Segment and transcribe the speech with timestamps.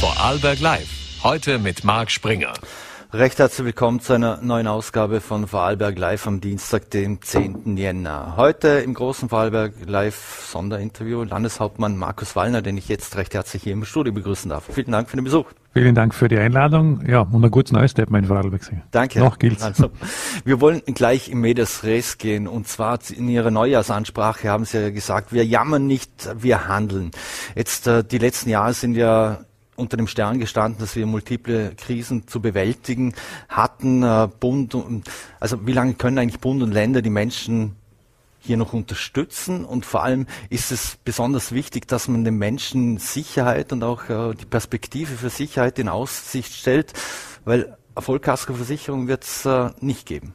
[0.00, 1.22] Vorarlberg Live.
[1.22, 2.52] Heute mit Marc Springer.
[3.14, 7.78] Recht herzlich willkommen zu einer neuen Ausgabe von Vorarlberg Live am Dienstag, dem 10.
[7.78, 8.34] Jänner.
[8.36, 13.72] Heute im großen Vorarlberg Live Sonderinterview Landeshauptmann Markus Wallner, den ich jetzt recht herzlich hier
[13.72, 14.64] im Studio begrüßen darf.
[14.70, 15.46] Vielen Dank für den Besuch.
[15.72, 17.02] Vielen Dank für die Einladung.
[17.08, 18.70] Ja, und ein gutes Neues, der mein Vorarlberg.
[18.90, 19.20] Danke.
[19.20, 19.62] Noch gilt's.
[19.62, 19.90] Also,
[20.44, 22.48] wir wollen gleich in Medias Res gehen.
[22.48, 27.12] Und zwar in Ihrer Neujahrsansprache haben Sie ja gesagt, wir jammern nicht, wir handeln.
[27.54, 29.38] Jetzt, äh, die letzten Jahre sind ja
[29.76, 33.14] unter dem Stern gestanden, dass wir multiple Krisen zu bewältigen
[33.48, 34.02] hatten.
[34.02, 35.08] Äh, Bund und,
[35.40, 37.76] also wie lange können eigentlich Bund und Länder die Menschen
[38.40, 39.64] hier noch unterstützen?
[39.64, 44.34] Und vor allem ist es besonders wichtig, dass man den Menschen Sicherheit und auch äh,
[44.34, 46.92] die Perspektive für Sicherheit in Aussicht stellt,
[47.44, 50.34] weil Vollkaskoversicherung wird es äh, nicht geben.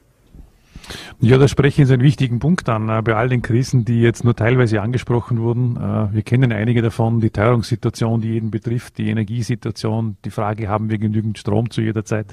[1.20, 2.90] Ja, da sprechen Sie einen wichtigen Punkt an.
[2.90, 5.77] Äh, bei all den Krisen, die jetzt nur teilweise angesprochen wurden.
[5.77, 7.22] Äh, wir kennen einige davon.
[7.22, 12.05] Die Teuerungssituation, die jeden betrifft, die Energiesituation, die Frage, haben wir genügend Strom zu jeder
[12.05, 12.27] Zeit?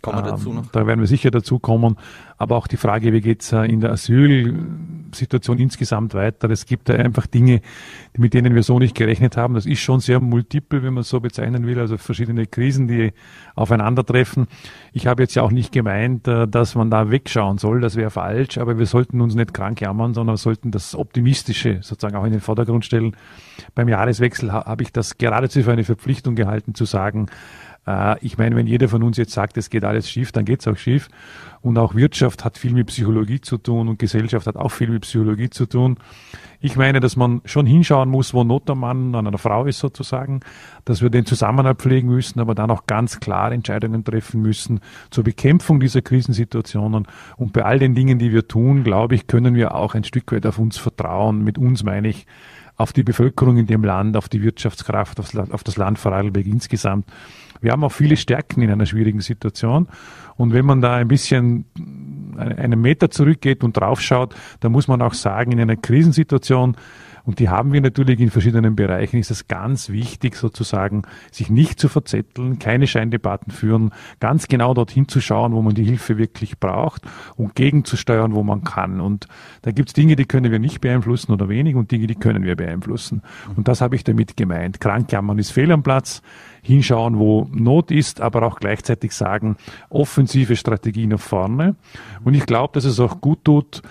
[0.00, 0.66] Kommen wir dazu noch?
[0.70, 1.96] Da werden wir sicher dazu kommen.
[2.40, 6.48] Aber auch die Frage, wie geht's äh, in der Asylsituation insgesamt weiter?
[6.50, 7.62] Es gibt da einfach Dinge,
[8.16, 9.54] mit denen wir so nicht gerechnet haben.
[9.54, 11.80] Das ist schon sehr multiple, wenn man es so bezeichnen will.
[11.80, 13.12] Also verschiedene Krisen, die
[13.56, 14.46] aufeinandertreffen.
[14.92, 17.80] Ich habe jetzt ja auch nicht gemeint, äh, dass man da wegschauen soll.
[17.80, 18.58] Das wäre falsch.
[18.58, 22.40] Aber wir sollten uns nicht krank jammern, sondern sollten das Optimistische sozusagen auch in den
[22.40, 23.16] Vordergrund stellen.
[23.74, 27.26] Beim Jahreswechsel habe ich das geradezu für eine Verpflichtung gehalten, zu sagen,
[28.20, 30.68] ich meine, wenn jeder von uns jetzt sagt, es geht alles schief, dann geht es
[30.68, 31.08] auch schief.
[31.60, 35.02] Und auch Wirtschaft hat viel mit Psychologie zu tun und Gesellschaft hat auch viel mit
[35.02, 35.96] Psychologie zu tun.
[36.60, 39.78] Ich meine, dass man schon hinschauen muss, wo Not am Mann an einer Frau ist
[39.78, 40.40] sozusagen,
[40.84, 45.24] dass wir den Zusammenhalt pflegen müssen, aber dann auch ganz klar Entscheidungen treffen müssen zur
[45.24, 47.06] Bekämpfung dieser Krisensituationen.
[47.36, 50.30] Und bei all den Dingen, die wir tun, glaube ich, können wir auch ein Stück
[50.32, 51.42] weit auf uns vertrauen.
[51.42, 52.26] Mit uns meine ich
[52.76, 57.06] auf die Bevölkerung in dem Land, auf die Wirtschaftskraft, auf das Land Vorarlberg insgesamt.
[57.60, 59.88] Wir haben auch viele Stärken in einer schwierigen Situation.
[60.36, 61.64] Und wenn man da ein bisschen
[62.36, 66.76] einen Meter zurückgeht und draufschaut, dann muss man auch sagen, in einer Krisensituation
[67.28, 69.18] und die haben wir natürlich in verschiedenen Bereichen.
[69.18, 75.08] Ist es ganz wichtig, sozusagen, sich nicht zu verzetteln, keine Scheindebatten führen, ganz genau dorthin
[75.08, 77.02] zu schauen, wo man die Hilfe wirklich braucht
[77.36, 79.02] und gegenzusteuern, wo man kann.
[79.02, 79.26] Und
[79.60, 82.44] da gibt es Dinge, die können wir nicht beeinflussen oder wenig und Dinge, die können
[82.44, 83.20] wir beeinflussen.
[83.56, 84.80] Und das habe ich damit gemeint.
[84.80, 86.22] Krankjammern ist fehl am Platz
[86.62, 89.58] hinschauen, wo Not ist, aber auch gleichzeitig sagen,
[89.90, 91.76] offensive Strategie nach vorne.
[92.24, 93.82] Und ich glaube, dass es auch gut tut,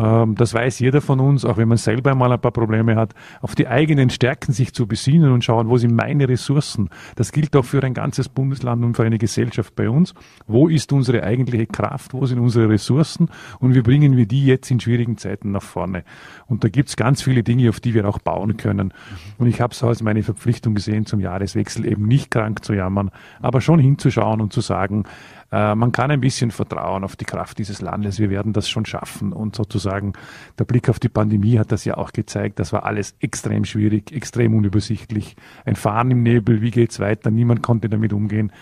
[0.00, 3.54] das weiß jeder von uns, auch wenn man selber mal ein paar Probleme hat, auf
[3.54, 6.88] die eigenen Stärken sich zu besinnen und schauen, wo sind meine Ressourcen.
[7.16, 10.14] Das gilt auch für ein ganzes Bundesland und für eine Gesellschaft bei uns.
[10.46, 12.14] Wo ist unsere eigentliche Kraft?
[12.14, 13.28] Wo sind unsere Ressourcen?
[13.58, 16.04] Und wie bringen wir die jetzt in schwierigen Zeiten nach vorne?
[16.46, 18.94] Und da gibt's ganz viele Dinge, auf die wir auch bauen können.
[19.38, 23.10] Und ich habe es als meine Verpflichtung gesehen, zum Jahreswechsel eben nicht krank zu jammern,
[23.42, 25.04] aber schon hinzuschauen und zu sagen,
[25.52, 28.18] äh, man kann ein bisschen vertrauen auf die Kraft dieses Landes.
[28.18, 29.32] Wir werden das schon schaffen.
[29.32, 30.12] Und sozusagen
[30.58, 32.58] der Blick auf die Pandemie hat das ja auch gezeigt.
[32.58, 35.36] Das war alles extrem schwierig, extrem unübersichtlich.
[35.64, 37.30] Ein Fahren im Nebel, wie geht's weiter?
[37.30, 38.52] Niemand konnte damit umgehen.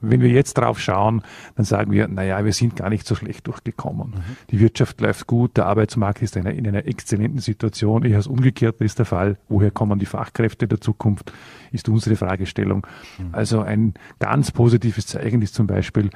[0.00, 1.22] Wenn wir jetzt drauf schauen,
[1.56, 4.10] dann sagen wir, naja, wir sind gar nicht so schlecht durchgekommen.
[4.10, 4.36] Mhm.
[4.50, 8.04] Die Wirtschaft läuft gut, der Arbeitsmarkt ist in einer, in einer exzellenten Situation.
[8.04, 9.38] Eher das Umgekehrte ist der Fall.
[9.48, 11.32] Woher kommen die Fachkräfte der Zukunft?
[11.72, 12.86] Ist unsere Fragestellung.
[13.32, 16.10] Also ein ganz positives Zeichen ist zum Beispiel,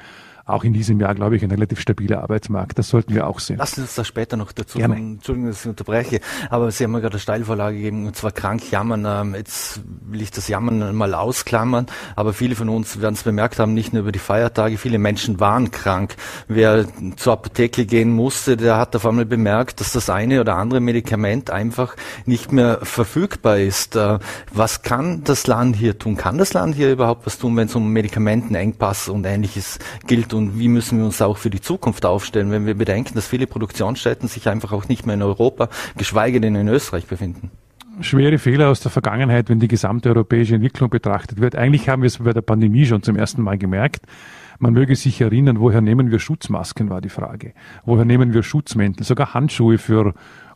[0.45, 2.77] auch in diesem Jahr, glaube ich, ein relativ stabiler Arbeitsmarkt.
[2.79, 3.57] Das sollten wir auch sehen.
[3.57, 4.95] Lassen Sie uns da später noch dazu Gerne.
[4.95, 5.13] kommen.
[5.15, 6.19] Entschuldigung, dass ich unterbreche,
[6.49, 9.05] aber Sie haben mir gerade eine Steilvorlage gegeben, und zwar krank jammern.
[9.05, 11.85] Ähm, jetzt will ich das Jammern mal ausklammern,
[12.15, 15.39] aber viele von uns werden es bemerkt haben, nicht nur über die Feiertage, viele Menschen
[15.39, 16.15] waren krank.
[16.47, 16.85] Wer
[17.17, 21.51] zur Apotheke gehen musste, der hat auf einmal bemerkt, dass das eine oder andere Medikament
[21.51, 23.95] einfach nicht mehr verfügbar ist.
[23.95, 24.19] Äh,
[24.51, 26.17] was kann das Land hier tun?
[26.17, 30.30] Kann das Land hier überhaupt was tun, wenn es um Medikamentenengpass und ähnliches gilt?
[30.33, 33.47] Und wie müssen wir uns auch für die Zukunft aufstellen, wenn wir bedenken, dass viele
[33.47, 37.51] Produktionsstätten sich einfach auch nicht mehr in Europa, geschweige denn in Österreich befinden
[37.99, 41.55] schwere Fehler aus der Vergangenheit, wenn die gesamte europäische Entwicklung betrachtet wird.
[41.55, 44.05] Eigentlich haben wir es bei der Pandemie schon zum ersten Mal gemerkt.
[44.59, 47.53] Man möge sich erinnern, woher nehmen wir Schutzmasken, war die Frage.
[47.83, 50.13] Woher nehmen wir Schutzmäntel, sogar Handschuhe für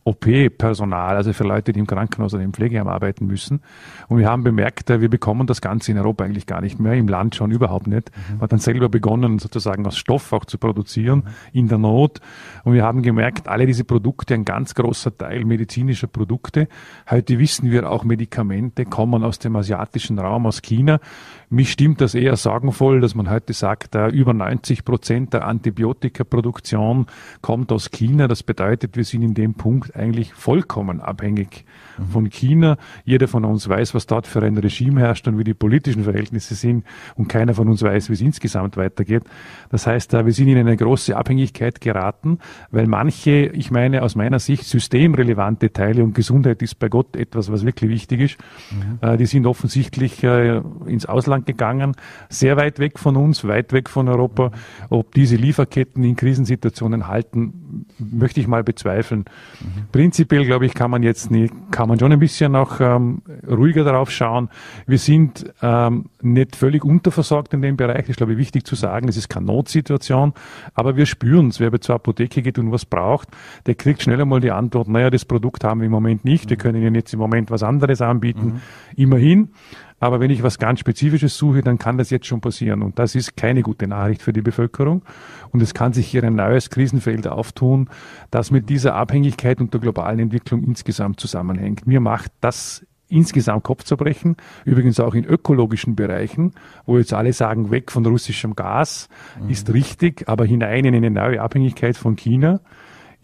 [0.08, 3.62] OP-Personal, also für Leute, die im Krankenhaus oder im Pflegeheim arbeiten müssen.
[4.08, 6.94] Und wir haben bemerkt, äh, wir bekommen das Ganze in Europa eigentlich gar nicht mehr,
[6.94, 8.12] im Land schon überhaupt nicht.
[8.30, 8.42] Mhm.
[8.42, 11.60] Hat dann selber begonnen, sozusagen aus Stoff auch zu produzieren, mhm.
[11.60, 12.22] in der Not.
[12.64, 16.68] Und wir haben gemerkt, alle diese Produkte, ein ganz großer Teil medizinischer Produkte,
[17.10, 21.00] heute wissen wir auch Medikamente, kommen aus dem asiatischen Raum, aus China.
[21.50, 27.08] Mich stimmt das eher sorgenvoll, dass man heute sagt, äh, über 90 Prozent der Antibiotikaproduktion
[27.42, 28.28] kommt aus China.
[28.28, 31.66] Das bedeutet, wir sind in dem Punkt sind eigentlich vollkommen abhängig
[31.98, 32.06] mhm.
[32.08, 32.78] von China.
[33.04, 36.56] Jeder von uns weiß, was dort für ein Regime herrscht und wie die politischen Verhältnisse
[36.56, 36.86] sind.
[37.16, 39.24] Und keiner von uns weiß, wie es insgesamt weitergeht.
[39.70, 42.40] Das heißt, wir sind in eine große Abhängigkeit geraten,
[42.72, 47.52] weil manche, ich meine aus meiner Sicht, systemrelevante Teile und Gesundheit ist bei Gott etwas,
[47.52, 48.38] was wirklich wichtig ist.
[48.72, 49.00] Mhm.
[49.02, 51.96] Äh, die sind offensichtlich äh, ins Ausland gegangen,
[52.30, 54.52] sehr weit weg von uns, weit weg von Europa.
[54.90, 59.26] Ob diese Lieferketten in Krisensituationen halten, möchte ich mal bezweifeln.
[59.62, 59.85] Mhm.
[59.92, 63.84] Prinzipiell, glaube ich, kann man jetzt nicht, kann man schon ein bisschen noch ähm, ruhiger
[63.84, 64.50] darauf schauen.
[64.88, 68.02] Wir sind ähm, nicht völlig unterversorgt in dem Bereich.
[68.02, 69.08] Das ist, glaube ich, wichtig zu sagen.
[69.08, 70.34] Es ist keine Notsituation,
[70.74, 71.60] aber wir spüren es.
[71.60, 73.30] Wer zur Apotheke geht und was braucht,
[73.66, 76.50] der kriegt schnell einmal die Antwort, naja, das Produkt haben wir im Moment nicht.
[76.50, 78.46] Wir können Ihnen jetzt im Moment was anderes anbieten.
[78.46, 78.62] Mhm.
[78.96, 79.50] Immerhin.
[80.06, 82.84] Aber wenn ich was ganz Spezifisches suche, dann kann das jetzt schon passieren.
[82.84, 85.02] Und das ist keine gute Nachricht für die Bevölkerung.
[85.52, 87.90] Und es kann sich hier ein neues Krisenfeld auftun,
[88.30, 91.88] das mit dieser Abhängigkeit und der globalen Entwicklung insgesamt zusammenhängt.
[91.88, 96.54] Mir macht das insgesamt Kopfzerbrechen, übrigens auch in ökologischen Bereichen,
[96.86, 99.10] wo jetzt alle sagen, weg von russischem Gas,
[99.42, 99.50] mhm.
[99.50, 102.60] ist richtig, aber hinein in eine neue Abhängigkeit von China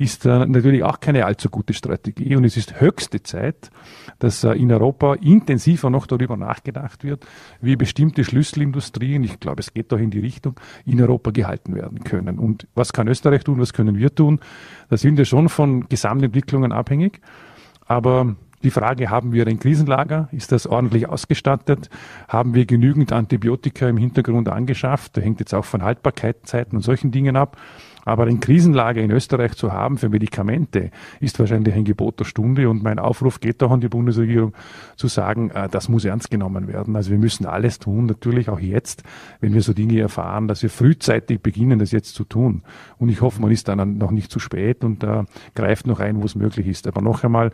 [0.01, 3.69] ist äh, natürlich auch keine allzu gute Strategie und es ist höchste Zeit,
[4.17, 7.25] dass äh, in Europa intensiver noch darüber nachgedacht wird,
[7.61, 12.03] wie bestimmte Schlüsselindustrien, ich glaube, es geht doch in die Richtung, in Europa gehalten werden
[12.03, 12.39] können.
[12.39, 14.39] Und was kann Österreich tun, was können wir tun?
[14.89, 17.21] Da sind wir schon von Gesamtentwicklungen abhängig,
[17.85, 20.29] aber die Frage, haben wir ein Krisenlager?
[20.31, 21.89] Ist das ordentlich ausgestattet?
[22.27, 25.17] Haben wir genügend Antibiotika im Hintergrund angeschafft?
[25.17, 27.57] Da hängt jetzt auch von Haltbarkeitszeiten und solchen Dingen ab.
[28.05, 32.69] Aber ein Krisenlager in Österreich zu haben für Medikamente ist wahrscheinlich ein Gebot der Stunde.
[32.69, 34.53] Und mein Aufruf geht auch an die Bundesregierung
[34.95, 36.95] zu sagen, äh, das muss ernst genommen werden.
[36.95, 39.03] Also wir müssen alles tun, natürlich auch jetzt,
[39.39, 42.63] wenn wir so Dinge erfahren, dass wir frühzeitig beginnen, das jetzt zu tun.
[42.97, 45.23] Und ich hoffe, man ist dann noch nicht zu spät und äh,
[45.55, 46.87] greift noch ein, wo es möglich ist.
[46.87, 47.51] Aber noch einmal,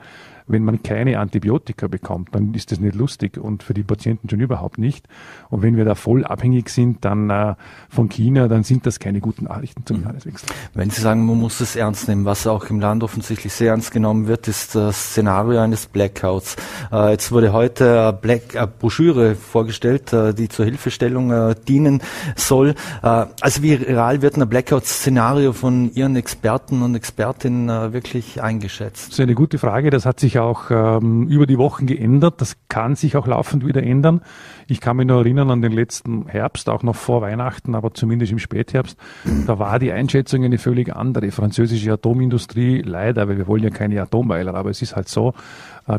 [0.48, 4.40] wenn man keine Antibiotika bekommt, dann ist das nicht lustig und für die Patienten schon
[4.40, 5.08] überhaupt nicht.
[5.50, 7.56] Und wenn wir da voll abhängig sind dann äh,
[7.90, 10.04] von China, dann sind das keine guten Nachrichten zum mhm.
[10.04, 10.50] Jahreswechsel.
[10.74, 13.92] Wenn Sie sagen, man muss es ernst nehmen, was auch im Land offensichtlich sehr ernst
[13.92, 16.56] genommen wird, ist das Szenario eines Blackouts.
[16.92, 22.02] Äh, jetzt wurde heute eine, Black, eine Broschüre vorgestellt, äh, die zur Hilfestellung äh, dienen
[22.36, 22.76] soll.
[23.04, 29.08] Äh, also wie real wird ein Blackout-Szenario von Ihren Experten und Expertinnen äh, wirklich eingeschätzt?
[29.08, 29.90] Das ist eine gute Frage.
[29.90, 32.42] Das hat sich auch ähm, über die Wochen geändert.
[32.42, 34.22] Das kann sich auch laufend wieder ändern.
[34.68, 38.32] Ich kann mich nur erinnern an den letzten Herbst, auch noch vor Weihnachten, aber zumindest
[38.32, 38.98] im Spätherbst.
[39.46, 41.32] Da war die Einschätzung eine völlig andere.
[41.32, 45.34] Französische Atomindustrie, leider, weil wir wollen ja keine Atommeiler, aber es ist halt so,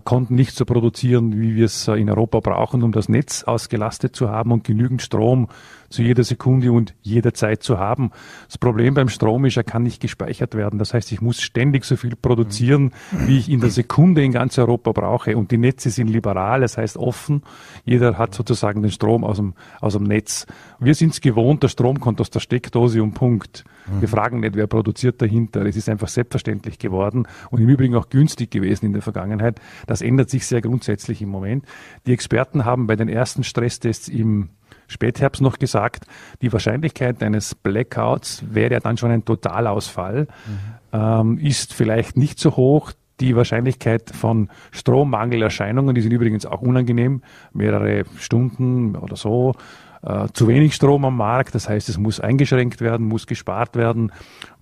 [0.04, 4.14] konnten nicht so produzieren, wie wir es äh, in Europa brauchen, um das Netz ausgelastet
[4.14, 5.48] zu haben und genügend Strom
[5.88, 8.10] zu jeder Sekunde und jeder Zeit zu haben.
[8.46, 10.78] Das Problem beim Strom ist, er kann nicht gespeichert werden.
[10.78, 14.58] Das heißt, ich muss ständig so viel produzieren, wie ich in der Sekunde in ganz
[14.58, 15.36] Europa brauche.
[15.36, 17.42] Und die Netze sind liberal, das heißt offen.
[17.86, 20.46] Jeder hat sozusagen den Strom aus dem, aus dem Netz.
[20.78, 23.64] Wir sind es gewohnt, der Strom kommt aus der Steckdose und Punkt.
[24.00, 25.64] Wir fragen nicht, wer produziert dahinter.
[25.66, 29.60] Es ist einfach selbstverständlich geworden und im Übrigen auch günstig gewesen in der Vergangenheit.
[29.86, 31.64] Das ändert sich sehr grundsätzlich im Moment.
[32.06, 34.50] Die Experten haben bei den ersten Stresstests im
[34.88, 36.06] Spätherbst noch gesagt,
[36.40, 40.58] die Wahrscheinlichkeit eines Blackouts wäre ja dann schon ein Totalausfall, mhm.
[40.92, 42.92] ähm, ist vielleicht nicht so hoch.
[43.20, 49.54] Die Wahrscheinlichkeit von Strommangelerscheinungen, die sind übrigens auch unangenehm, mehrere Stunden oder so,
[50.02, 51.54] äh, zu wenig Strom am Markt.
[51.54, 54.12] Das heißt, es muss eingeschränkt werden, muss gespart werden.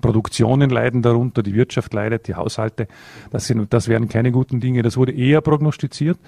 [0.00, 2.88] Produktionen leiden darunter, die Wirtschaft leidet, die Haushalte.
[3.30, 4.82] Das, sind, das wären keine guten Dinge.
[4.82, 6.18] Das wurde eher prognostiziert.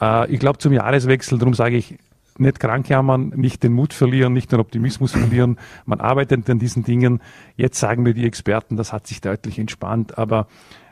[0.00, 1.98] Äh, ich glaube, zum Jahreswechsel, darum sage ich,
[2.38, 5.58] nicht krank jammern, nicht den Mut verlieren, nicht den Optimismus verlieren.
[5.86, 7.20] Man arbeitet an diesen Dingen.
[7.56, 10.46] Jetzt sagen mir die Experten, das hat sich deutlich entspannt, aber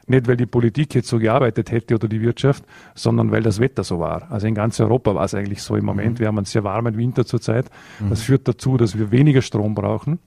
[0.07, 3.85] nicht, weil die Politik jetzt so gearbeitet hätte oder die Wirtschaft, sondern weil das Wetter
[3.85, 4.31] so war.
[4.31, 6.15] Also in ganz Europa war es eigentlich so im Moment.
[6.15, 6.19] Mhm.
[6.21, 7.71] Wir haben einen sehr warmen Winter zurzeit.
[7.99, 8.11] Mhm.
[8.11, 10.19] Das führt dazu, dass wir weniger Strom brauchen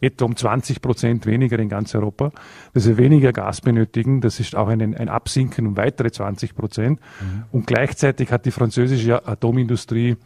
[0.00, 2.30] etwa um 20 Prozent weniger in ganz Europa,
[2.72, 4.20] dass wir weniger Gas benötigen.
[4.20, 7.00] Das ist auch ein, ein Absinken um weitere 20 Prozent.
[7.20, 7.44] Mhm.
[7.50, 10.16] Und gleichzeitig hat die französische Atomindustrie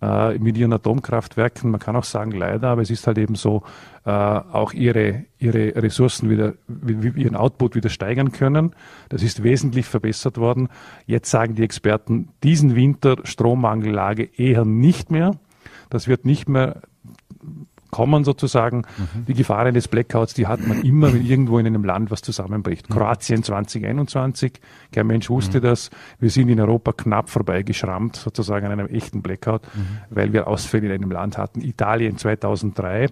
[0.00, 3.62] äh, mit ihren Atomkraftwerken, man kann auch sagen leider, aber es ist halt eben so,
[4.04, 6.54] äh, auch ihre, ihre Ressourcen wieder,
[6.88, 8.74] ihren Output wieder steigern können.
[9.08, 10.68] Das ist wesentlich verbessert worden.
[11.06, 15.32] Jetzt sagen die Experten, diesen Winter Strommangellage eher nicht mehr.
[15.90, 16.80] Das wird nicht mehr
[17.90, 18.78] kommen sozusagen.
[18.78, 19.26] Mhm.
[19.26, 22.88] Die Gefahr eines Blackouts, die hat man immer, wenn irgendwo in einem Land was zusammenbricht.
[22.88, 22.94] Mhm.
[22.94, 24.60] Kroatien 2021,
[24.92, 25.62] kein Mensch wusste mhm.
[25.62, 25.90] das.
[26.18, 29.98] Wir sind in Europa knapp vorbeigeschrammt, sozusagen an einem echten Blackout, mhm.
[30.10, 31.60] weil wir Ausfälle in einem Land hatten.
[31.60, 33.08] Italien 2003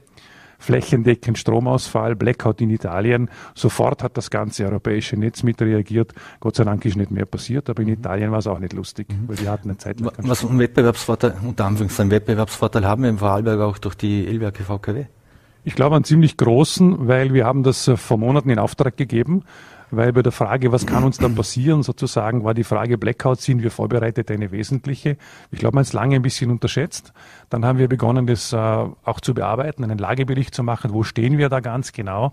[0.59, 3.31] flächendeckend Stromausfall, Blackout in Italien.
[3.55, 6.13] Sofort hat das ganze europäische Netz mit reagiert.
[6.41, 9.09] Gott sei Dank ist nicht mehr passiert, aber in Italien war es auch nicht lustig,
[9.11, 9.29] mhm.
[9.29, 10.13] weil die hatten eine Zeit lang.
[10.19, 15.07] Was einen Wettbewerbsvorteil, unter Anführungszeichen Wettbewerbsvorteil haben wir im Vorarlberg auch durch die Elwerke VKW?
[15.65, 19.43] Ich glaube einen ziemlich großen, weil wir haben das äh, vor Monaten in Auftrag gegeben
[19.91, 23.63] weil bei der Frage, was kann uns dann passieren, sozusagen, war die Frage Blackout, sind
[23.63, 25.17] wir vorbereitet, eine wesentliche.
[25.51, 27.13] Ich glaube, man hat es lange ein bisschen unterschätzt.
[27.51, 30.93] Dann haben wir begonnen, das äh, auch zu bearbeiten, einen Lagebericht zu machen.
[30.93, 32.33] Wo stehen wir da ganz genau?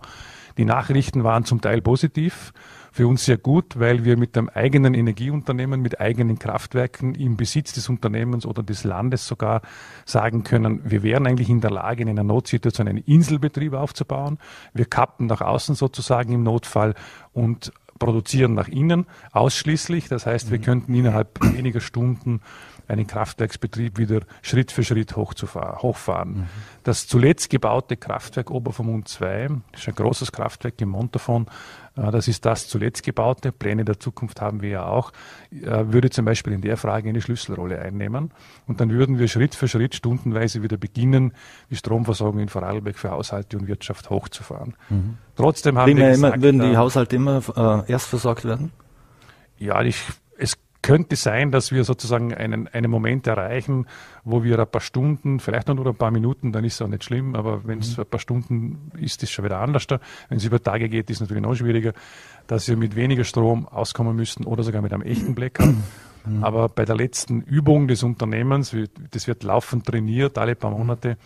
[0.57, 2.53] Die Nachrichten waren zum Teil positiv
[2.93, 7.73] für uns sehr gut, weil wir mit einem eigenen Energieunternehmen, mit eigenen Kraftwerken im Besitz
[7.73, 9.63] des Unternehmens oder des Landes sogar
[10.05, 14.37] sagen können, wir wären eigentlich in der Lage, in einer Notsituation einen Inselbetrieb aufzubauen.
[14.75, 16.93] Wir kappen nach außen sozusagen im Notfall
[17.31, 20.07] und produzieren nach innen ausschließlich.
[20.07, 20.63] Das heißt, wir mhm.
[20.63, 22.41] könnten innerhalb weniger Stunden
[22.87, 26.33] einen Kraftwerksbetrieb wieder Schritt für Schritt hochfahren.
[26.33, 26.43] Mhm.
[26.83, 31.47] Das zuletzt gebaute Kraftwerk Obervermund 2, ist ein großes Kraftwerk im Montafon,
[31.95, 33.51] das ist das zuletzt gebaute.
[33.51, 35.11] Pläne der Zukunft haben wir ja auch.
[35.51, 38.31] Würde zum Beispiel in der Frage eine Schlüsselrolle einnehmen.
[38.65, 41.33] Und dann würden wir Schritt für Schritt stundenweise wieder beginnen,
[41.69, 44.75] die Stromversorgung in Vorarlberg für Haushalte und Wirtschaft hochzufahren.
[44.89, 45.17] Mhm.
[45.35, 48.71] Trotzdem haben wir gesagt, immer, würden die äh, Haushalte immer äh, erst versorgt werden?
[49.59, 50.03] Ja, ich,
[50.83, 53.87] könnte sein, dass wir sozusagen einen, einen Moment erreichen,
[54.23, 57.03] wo wir ein paar Stunden, vielleicht nur ein paar Minuten, dann ist es auch nicht
[57.03, 58.03] schlimm, aber wenn es mhm.
[58.03, 59.87] ein paar Stunden ist, ist es schon wieder anders.
[60.29, 61.93] Wenn es über Tage geht, ist es natürlich noch schwieriger,
[62.45, 65.73] dass wir mit weniger Strom auskommen müssten oder sogar mit einem echten Blackout.
[66.25, 66.43] Mhm.
[66.43, 68.75] Aber bei der letzten Übung des Unternehmens,
[69.11, 71.17] das wird laufend trainiert, alle paar Monate,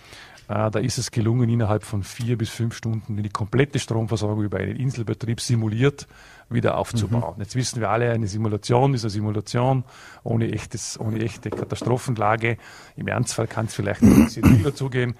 [0.48, 4.78] da ist es gelungen, innerhalb von vier bis fünf Stunden die komplette Stromversorgung über einen
[4.78, 6.08] Inselbetrieb simuliert
[6.50, 7.36] wieder aufzubauen.
[7.36, 7.42] Mhm.
[7.42, 9.84] Jetzt wissen wir alle, eine Simulation ist eine Simulation
[10.24, 12.58] ohne, echtes, ohne echte Katastrophenlage.
[12.96, 15.16] Im Ernstfall kann es vielleicht ein bisschen wieder zugehen.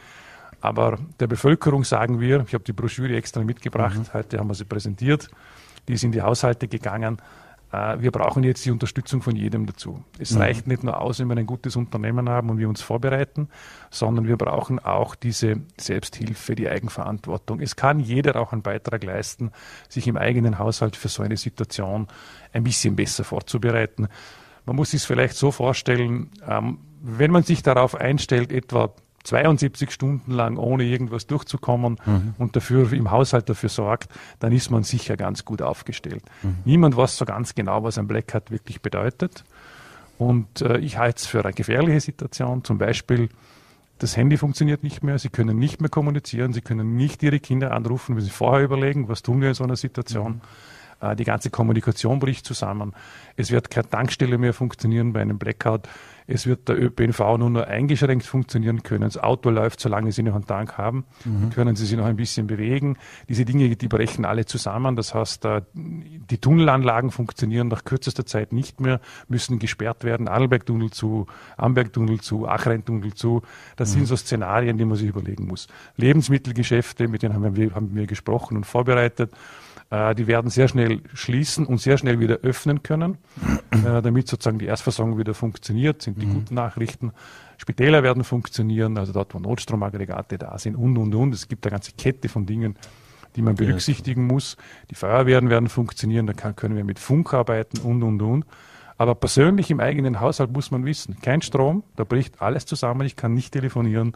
[0.62, 4.14] Aber der Bevölkerung sagen wir, ich habe die Broschüre extra mitgebracht, mhm.
[4.14, 5.30] heute haben wir sie präsentiert,
[5.88, 7.18] die ist in die Haushalte gegangen.
[7.72, 10.04] Äh, wir brauchen jetzt die Unterstützung von jedem dazu.
[10.20, 10.42] Es mhm.
[10.42, 13.50] reicht nicht nur aus, wenn wir ein gutes Unternehmen haben und wir uns vorbereiten,
[13.90, 17.60] sondern wir brauchen auch diese Selbsthilfe, die Eigenverantwortung.
[17.60, 19.52] Es kann jeder auch einen Beitrag leisten,
[19.90, 22.08] sich im eigenen Haushalt für so eine Situation
[22.54, 24.08] ein bisschen besser vorzubereiten.
[24.66, 28.94] Man muss sich es vielleicht so vorstellen, ähm, wenn man sich darauf einstellt, etwa
[29.28, 32.34] 72 Stunden lang ohne irgendwas durchzukommen mhm.
[32.38, 36.24] und dafür im Haushalt dafür sorgt, dann ist man sicher ganz gut aufgestellt.
[36.44, 36.56] Mhm.
[36.66, 39.44] Niemand weiß so ganz genau, was ein Black Hat wirklich bedeutet.
[40.18, 42.64] Und äh, ich halte es für eine gefährliche Situation.
[42.64, 43.30] Zum Beispiel,
[44.00, 47.74] das Handy funktioniert nicht mehr, Sie können nicht mehr kommunizieren, Sie können nicht Ihre Kinder
[47.74, 50.34] anrufen, wenn Sie vorher überlegen, was tun wir in so einer Situation.
[50.34, 50.42] Mhm.
[51.02, 52.94] Äh, die ganze Kommunikation bricht zusammen.
[53.36, 55.88] Es wird keine Tankstelle mehr funktionieren bei einem Blackout.
[56.28, 59.04] Es wird der ÖPNV nur noch eingeschränkt funktionieren können.
[59.04, 61.52] Das Auto läuft, solange Sie noch einen Tank haben, mhm.
[61.52, 62.98] können Sie sich noch ein bisschen bewegen.
[63.30, 64.98] Diese Dinge, die brechen alle zusammen.
[64.98, 70.28] Das heißt, äh, die Tunnelanlagen funktionieren nach kürzester Zeit nicht mehr, müssen gesperrt werden.
[70.28, 73.42] Adelbergtunnel zu, Ambergtunnel zu, Achreintunnel zu.
[73.78, 74.00] Das mhm.
[74.00, 75.68] sind so Szenarien, die man sich überlegen muss.
[75.96, 79.32] Lebensmittelgeschäfte, mit denen haben wir, haben wir gesprochen und vorbereitet.
[79.90, 83.18] Äh, die werden sehr schnell schließen und sehr schnell wieder öffnen können,
[83.72, 86.34] äh, damit sozusagen die Erstversorgung wieder funktioniert, sind die mhm.
[86.34, 87.12] guten Nachrichten.
[87.58, 91.34] Spitäler werden funktionieren, also dort, wo Notstromaggregate da sind und, und, und.
[91.34, 92.76] Es gibt eine ganze Kette von Dingen,
[93.36, 94.58] die man berücksichtigen muss.
[94.92, 98.46] Die Feuerwehren werden funktionieren, da kann, können wir mit Funk arbeiten und, und, und.
[98.98, 103.16] Aber persönlich im eigenen Haushalt muss man wissen, kein Strom, da bricht alles zusammen, ich
[103.16, 104.14] kann nicht telefonieren.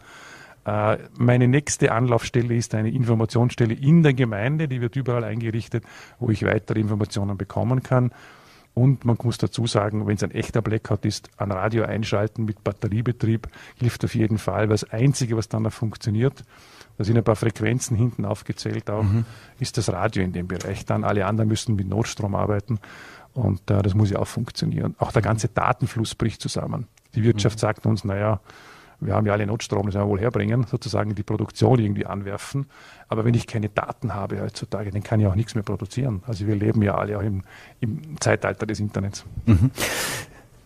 [0.64, 5.84] Äh, meine nächste Anlaufstelle ist eine Informationsstelle in der Gemeinde, die wird überall eingerichtet,
[6.18, 8.12] wo ich weitere Informationen bekommen kann.
[8.74, 12.64] Und man muss dazu sagen, wenn es ein echter Blackout ist, ein Radio einschalten mit
[12.64, 16.42] Batteriebetrieb hilft auf jeden Fall, weil das Einzige, was dann noch funktioniert,
[16.96, 19.24] da sind ein paar Frequenzen hinten aufgezählt auch, mhm.
[19.58, 20.86] ist das Radio in dem Bereich.
[20.86, 22.78] Dann alle anderen müssen mit Notstrom arbeiten
[23.34, 24.94] und äh, das muss ja auch funktionieren.
[24.98, 26.86] Auch der ganze Datenfluss bricht zusammen.
[27.14, 27.60] Die Wirtschaft mhm.
[27.60, 28.40] sagt uns, naja,
[29.04, 32.66] wir haben ja alle Notstrom, das werden wir wohl herbringen, sozusagen die Produktion irgendwie anwerfen.
[33.08, 36.22] Aber wenn ich keine Daten habe heutzutage, dann kann ich auch nichts mehr produzieren.
[36.26, 37.42] Also wir leben ja alle auch im,
[37.80, 39.24] im Zeitalter des Internets.
[39.46, 39.70] Mhm.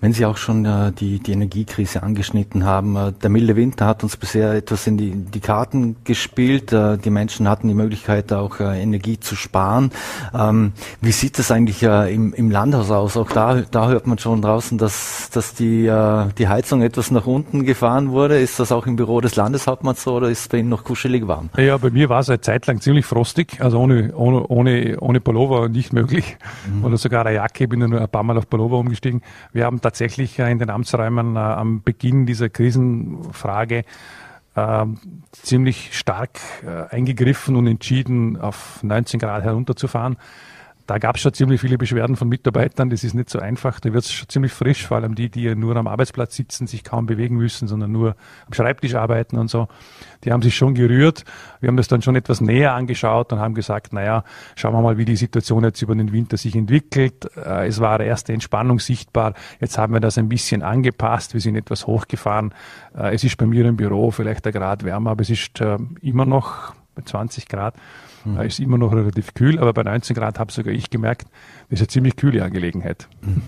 [0.01, 4.03] Wenn Sie auch schon äh, die, die Energiekrise angeschnitten haben, äh, der milde Winter hat
[4.03, 6.73] uns bisher etwas in die, die Karten gespielt.
[6.73, 9.91] Äh, die Menschen hatten die Möglichkeit, auch äh, Energie zu sparen.
[10.33, 13.17] Ähm, wie sieht das eigentlich äh, im, im Landhaus aus?
[13.17, 17.27] Auch da, da hört man schon draußen, dass, dass die, äh, die Heizung etwas nach
[17.27, 18.39] unten gefahren wurde.
[18.39, 21.27] Ist das auch im Büro des Landeshauptmanns so oder ist es bei Ihnen noch kuschelig
[21.27, 21.51] warm?
[21.57, 25.21] Ja, bei mir war es eine Zeit lang ziemlich frostig, also ohne, ohne, ohne, ohne
[25.21, 26.37] Pullover nicht möglich.
[26.71, 26.85] Mhm.
[26.85, 29.23] Oder sogar eine Jacke, bin nur ein paar Mal auf Pullover umgestiegen.
[29.53, 33.85] Wir haben tatsächlich in den Amtsräumen äh, am Beginn dieser Krisenfrage
[34.57, 34.99] ähm,
[35.33, 40.17] ziemlich stark äh, eingegriffen und entschieden, auf 19 Grad herunterzufahren.
[40.87, 42.91] Da gab es schon ziemlich viele Beschwerden von Mitarbeitern.
[42.91, 43.81] Das ist nicht so einfach.
[43.81, 46.85] Da wird es schon ziemlich frisch, vor allem die, die nur am Arbeitsplatz sitzen, sich
[46.85, 48.15] kaum bewegen müssen, sondern nur
[48.47, 49.67] am Schreibtisch arbeiten und so.
[50.25, 51.25] Die haben sich schon gerührt.
[51.61, 54.23] Wir haben das dann schon etwas näher angeschaut und haben gesagt, naja,
[54.55, 57.29] schauen wir mal, wie die Situation jetzt über den Winter sich entwickelt.
[57.37, 59.35] Äh, es war erste Entspannung sichtbar.
[59.61, 61.35] Jetzt haben wir das ein bisschen angepasst.
[61.35, 62.55] Wir sind etwas hochgefahren.
[62.97, 65.79] Äh, es ist bei mir im Büro vielleicht ein Grad wärmer, aber es ist äh,
[66.01, 66.75] immer noch
[67.05, 67.75] 20 Grad.
[68.27, 68.41] Mhm.
[68.41, 71.29] Ist immer noch relativ kühl, aber bei 19 Grad habe sogar ich gemerkt,
[71.71, 73.09] das ist eine ziemlich kühle Angelegenheit.
[73.23, 73.43] Mhm.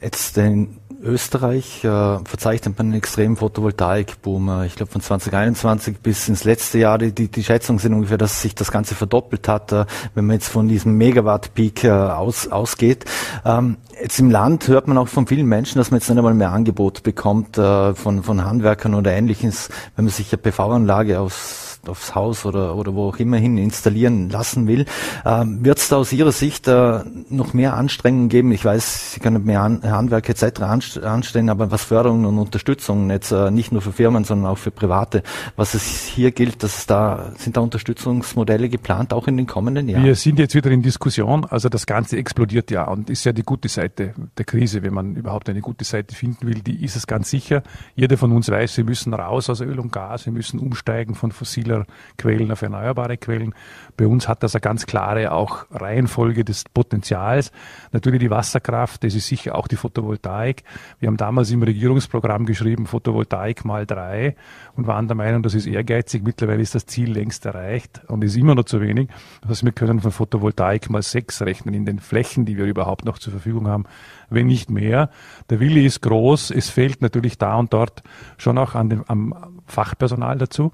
[0.00, 4.62] Jetzt in Österreich äh, verzeichnet man einen extremen Photovoltaikboom.
[4.64, 8.42] Ich glaube von 2021 bis ins letzte Jahr, die, die, die Schätzungen sind ungefähr, dass
[8.42, 13.04] sich das Ganze verdoppelt hat, äh, wenn man jetzt von diesem Megawatt-Peak äh, aus, ausgeht.
[13.44, 16.34] Ähm, jetzt im Land hört man auch von vielen Menschen, dass man jetzt nicht einmal
[16.34, 21.65] mehr Angebot bekommt äh, von, von Handwerkern oder ähnliches, wenn man sich eine PV-Anlage aus
[21.88, 24.86] aufs Haus oder, oder wo auch immer hin installieren lassen will.
[25.24, 28.52] Ähm, Wird es da aus Ihrer Sicht äh, noch mehr Anstrengungen geben?
[28.52, 30.62] Ich weiß, Sie können mehr An Handwerk etc.
[30.62, 34.70] anstellen, aber was Förderung und Unterstützung jetzt äh, nicht nur für Firmen, sondern auch für
[34.70, 35.22] Private,
[35.56, 39.88] was es hier gilt, dass es da sind da Unterstützungsmodelle geplant, auch in den kommenden
[39.88, 40.04] Jahren?
[40.04, 43.42] Wir sind jetzt wieder in Diskussion, also das Ganze explodiert ja und ist ja die
[43.42, 47.06] gute Seite der Krise, wenn man überhaupt eine gute Seite finden will, die ist es
[47.06, 47.62] ganz sicher.
[47.94, 51.32] Jeder von uns weiß, wir müssen raus aus Öl und Gas, wir müssen umsteigen von
[51.32, 51.75] fossiler
[52.16, 53.54] Quellen auf erneuerbare Quellen.
[53.96, 57.52] Bei uns hat das eine ganz klare auch Reihenfolge des Potenzials.
[57.92, 60.62] Natürlich die Wasserkraft, das ist sicher auch die Photovoltaik.
[61.00, 64.36] Wir haben damals im Regierungsprogramm geschrieben, Photovoltaik mal drei
[64.74, 66.22] und waren der Meinung, das ist ehrgeizig.
[66.24, 69.08] Mittlerweile ist das Ziel längst erreicht und ist immer noch zu wenig.
[69.42, 73.04] Das heißt, wir können von Photovoltaik mal sechs rechnen in den Flächen, die wir überhaupt
[73.04, 73.84] noch zur Verfügung haben,
[74.30, 75.10] wenn nicht mehr.
[75.50, 76.50] Der Wille ist groß.
[76.50, 78.02] Es fehlt natürlich da und dort
[78.38, 80.72] schon auch an dem, am Fachpersonal dazu.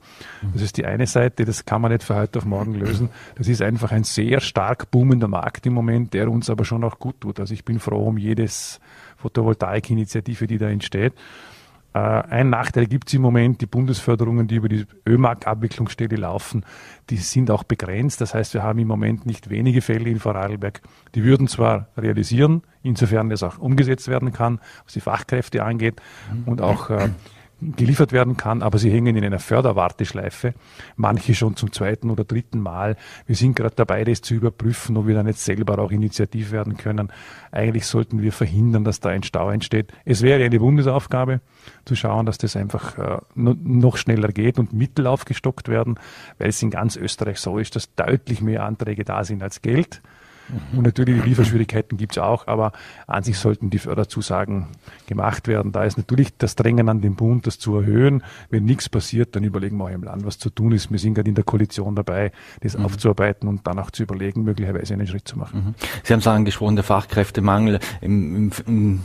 [0.53, 3.09] Das ist die eine Seite, das kann man nicht für heute auf morgen lösen.
[3.37, 6.99] Das ist einfach ein sehr stark boomender Markt im Moment, der uns aber schon auch
[6.99, 7.41] gut tut.
[7.41, 8.81] Also ich bin froh um jedes
[9.19, 11.15] Photovoltaik-Initiative, die da entsteht.
[11.95, 16.65] Äh, ein Nachteil gibt es im Moment, die Bundesförderungen, die über die ÖMAG-Abwicklungsstelle laufen,
[17.11, 18.21] die sind auch begrenzt.
[18.21, 20.81] Das heißt, wir haben im Moment nicht wenige Fälle in Vorarlberg.
[21.15, 26.01] Die würden zwar realisieren, insofern es auch umgesetzt werden kann, was die Fachkräfte angeht
[26.47, 27.11] und auch äh,
[27.77, 30.55] geliefert werden kann, aber sie hängen in einer Förderwarteschleife,
[30.97, 32.97] manche schon zum zweiten oder dritten Mal.
[33.27, 36.77] Wir sind gerade dabei, das zu überprüfen, ob wir dann jetzt selber auch initiativ werden
[36.77, 37.13] können.
[37.51, 39.93] Eigentlich sollten wir verhindern, dass da ein Stau entsteht.
[40.05, 41.41] Es wäre eine Bundesaufgabe,
[41.85, 45.99] zu schauen, dass das einfach äh, noch schneller geht und Mittel aufgestockt werden,
[46.39, 50.03] weil es in ganz Österreich so ist, dass deutlich mehr Anträge da sind als Geld.
[50.53, 50.79] Mhm.
[50.79, 52.73] Und natürlich die Lieferschwierigkeiten gibt es auch, aber
[53.07, 54.69] an sich sollten die Förderzusagen
[55.07, 55.73] gemacht werden.
[55.73, 58.23] Da ist natürlich das Drängen an den Bund, das zu erhöhen.
[58.51, 60.91] Wenn nichts passiert, dann überlegen wir auch im Land, was zu tun ist.
[60.91, 62.85] Wir sind gerade in der Koalition dabei, das mhm.
[62.85, 65.65] aufzuarbeiten und dann auch zu überlegen, möglicherweise einen Schritt zu machen.
[65.67, 65.75] Mhm.
[66.05, 69.03] Sie haben es angesprochen, der Fachkräftemangel im, im, im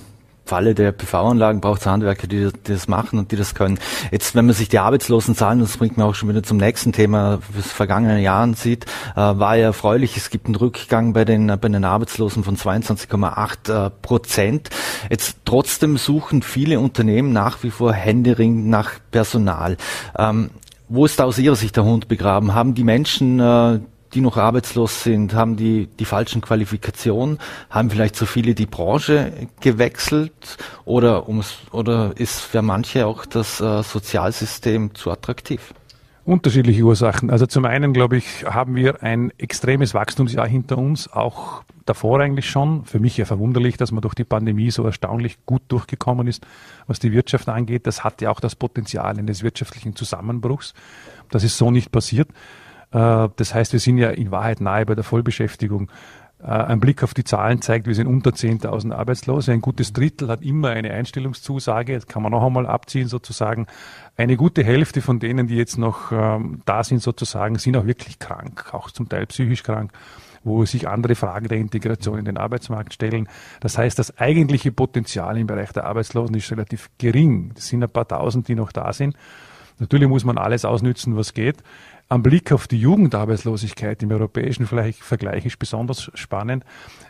[0.48, 3.80] Falle der PV-Anlagen braucht es Handwerker, die, die, das machen und die das können.
[4.12, 7.40] Jetzt, wenn man sich die Arbeitslosenzahlen, das bringt mir auch schon wieder zum nächsten Thema,
[7.56, 10.16] des vergangenen Jahren sieht, äh, war ja erfreulich.
[10.18, 14.70] Es gibt einen Rückgang bei den, bei den Arbeitslosen von 22,8 äh, Prozent.
[15.10, 19.78] Jetzt trotzdem suchen viele Unternehmen nach wie vor händeringend nach Personal.
[20.18, 20.50] Ähm,
[20.90, 22.54] wo ist da aus Ihrer Sicht der Hund begraben?
[22.54, 23.80] Haben die Menschen, äh,
[24.14, 27.40] die noch arbeitslos sind, haben die die falschen Qualifikationen,
[27.70, 33.60] haben vielleicht zu viele die Branche gewechselt oder ums, oder ist für manche auch das
[33.60, 35.74] äh, Sozialsystem zu attraktiv?
[36.28, 37.30] Unterschiedliche Ursachen.
[37.30, 42.50] Also zum einen, glaube ich, haben wir ein extremes Wachstumsjahr hinter uns, auch davor eigentlich
[42.50, 42.84] schon.
[42.84, 46.46] Für mich ja verwunderlich, dass man durch die Pandemie so erstaunlich gut durchgekommen ist,
[46.86, 47.88] was die Wirtschaft angeht.
[47.88, 50.74] Das hat ja auch das Potenzial eines wirtschaftlichen Zusammenbruchs.
[51.32, 52.28] Das ist so nicht passiert.
[52.92, 55.90] Äh, das heißt, wir sind ja in Wahrheit nahe bei der Vollbeschäftigung.
[56.40, 59.52] Äh, ein Blick auf die Zahlen zeigt, wir sind unter 10.000 Arbeitslose.
[59.52, 61.96] Ein gutes Drittel hat immer eine Einstellungszusage.
[61.96, 63.68] Das kann man noch einmal abziehen sozusagen.
[64.16, 68.20] Eine gute Hälfte von denen, die jetzt noch ähm, da sind sozusagen, sind auch wirklich
[68.20, 69.92] krank, auch zum Teil psychisch krank
[70.48, 73.28] wo sich andere Fragen der Integration in den Arbeitsmarkt stellen.
[73.60, 77.52] Das heißt, das eigentliche Potenzial im Bereich der Arbeitslosen ist relativ gering.
[77.54, 79.16] Das sind ein paar tausend, die noch da sind.
[79.80, 81.58] Natürlich muss man alles ausnützen, was geht.
[82.10, 86.64] Am Blick auf die Jugendarbeitslosigkeit im europäischen Vergleich ist besonders spannend,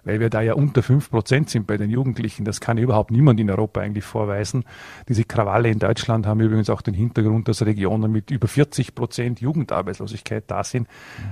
[0.03, 2.45] weil wir da ja unter fünf Prozent sind bei den Jugendlichen.
[2.45, 4.65] Das kann überhaupt niemand in Europa eigentlich vorweisen.
[5.07, 9.39] Diese Krawalle in Deutschland haben übrigens auch den Hintergrund, dass Regionen mit über 40 Prozent
[9.39, 10.87] Jugendarbeitslosigkeit da sind.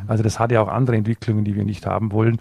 [0.06, 2.40] Also das hat ja auch andere Entwicklungen, die wir nicht haben wollen.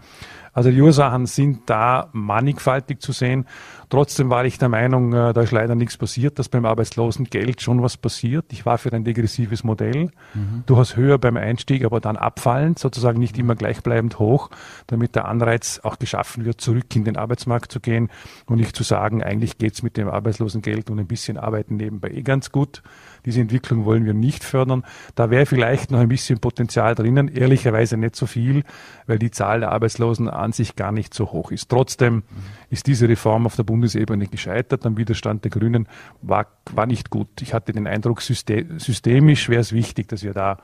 [0.54, 3.46] Also die Ursachen sind da mannigfaltig zu sehen.
[3.90, 7.82] Trotzdem war ich der Meinung, äh, da ist leider nichts passiert, dass beim Arbeitslosengeld schon
[7.82, 8.46] was passiert.
[8.52, 10.10] Ich war für ein degressives Modell.
[10.32, 10.62] Mhm.
[10.66, 14.50] Du hast höher beim Einstieg, aber dann abfallend, sozusagen nicht immer gleichbleibend hoch,
[14.86, 18.08] damit der Anreiz auch geschaffen wird, zurück in den Arbeitsmarkt zu gehen
[18.46, 22.22] und nicht zu sagen, eigentlich geht's mit dem Arbeitslosengeld und ein bisschen Arbeiten nebenbei eh
[22.22, 22.82] ganz gut.
[23.24, 24.84] Diese Entwicklung wollen wir nicht fördern.
[25.14, 28.64] Da wäre vielleicht noch ein bisschen Potenzial drinnen, ehrlicherweise nicht so viel,
[29.06, 31.68] weil die Zahl der Arbeitslosen an sich gar nicht so hoch ist.
[31.68, 32.22] Trotzdem
[32.70, 34.84] ist diese Reform auf der Bundesebene gescheitert.
[34.86, 35.88] Am Widerstand der Grünen
[36.22, 37.28] war, war nicht gut.
[37.40, 40.58] Ich hatte den Eindruck, systemisch wäre es wichtig, dass wir da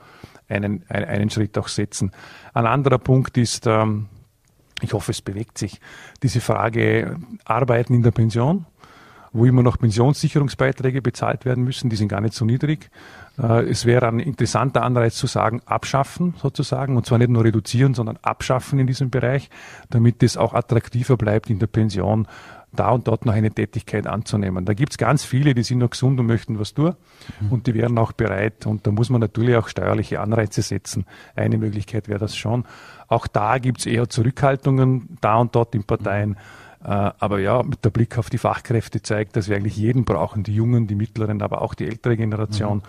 [0.47, 2.11] einen, einen Schritt auch setzen.
[2.53, 4.07] Ein anderer Punkt ist, ähm,
[4.81, 5.79] ich hoffe, es bewegt sich,
[6.23, 8.65] diese Frage Arbeiten in der Pension
[9.33, 12.89] wo immer noch Pensionssicherungsbeiträge bezahlt werden müssen, die sind gar nicht so niedrig.
[13.41, 17.93] Äh, es wäre ein interessanter Anreiz zu sagen, abschaffen sozusagen, und zwar nicht nur reduzieren,
[17.93, 19.49] sondern abschaffen in diesem Bereich,
[19.89, 22.27] damit es auch attraktiver bleibt in der Pension
[22.73, 24.65] da und dort noch eine Tätigkeit anzunehmen.
[24.65, 26.95] Da gibt's ganz viele, die sind noch gesund und möchten was tun
[27.41, 27.51] mhm.
[27.51, 31.05] und die wären auch bereit und da muss man natürlich auch steuerliche Anreize setzen.
[31.35, 32.65] Eine Möglichkeit wäre das schon.
[33.07, 36.37] Auch da gibt's eher Zurückhaltungen da und dort in Parteien.
[36.83, 40.43] Äh, aber ja, mit der Blick auf die Fachkräfte zeigt, dass wir eigentlich jeden brauchen,
[40.43, 42.77] die Jungen, die Mittleren, aber auch die ältere Generation.
[42.77, 42.83] Mhm.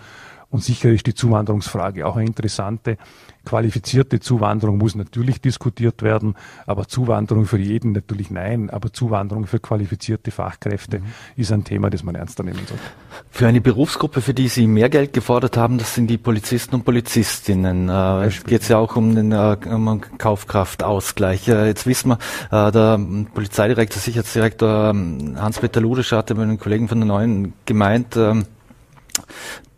[0.53, 2.97] Und sicher ist die Zuwanderungsfrage auch eine interessante.
[3.43, 6.35] Qualifizierte Zuwanderung muss natürlich diskutiert werden,
[6.67, 8.69] aber Zuwanderung für jeden natürlich nein.
[8.69, 11.05] Aber Zuwanderung für qualifizierte Fachkräfte mhm.
[11.37, 12.83] ist ein Thema, das man ernster nehmen sollte.
[13.31, 16.85] Für eine Berufsgruppe, für die Sie mehr Geld gefordert haben, das sind die Polizisten und
[16.85, 17.89] Polizistinnen.
[17.89, 21.47] Äh, es geht ja auch um den äh, um Kaufkraftausgleich.
[21.47, 22.15] Äh, jetzt wissen
[22.51, 22.99] wir, der
[23.33, 28.45] Polizeidirektor, Sicherheitsdirektor ähm, Hans-Peter Ludisch hatte mit einem Kollegen von der Neuen gemeint, ähm,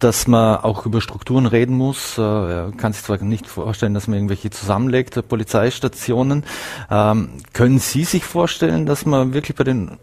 [0.05, 2.19] dass man auch über Strukturen reden muss.
[2.19, 6.43] Äh, kann sich zwar nicht vorstellen, dass man irgendwelche zusammenlegt, Polizeistationen.
[6.91, 9.97] Ähm, können Sie sich vorstellen, dass man wirklich bei den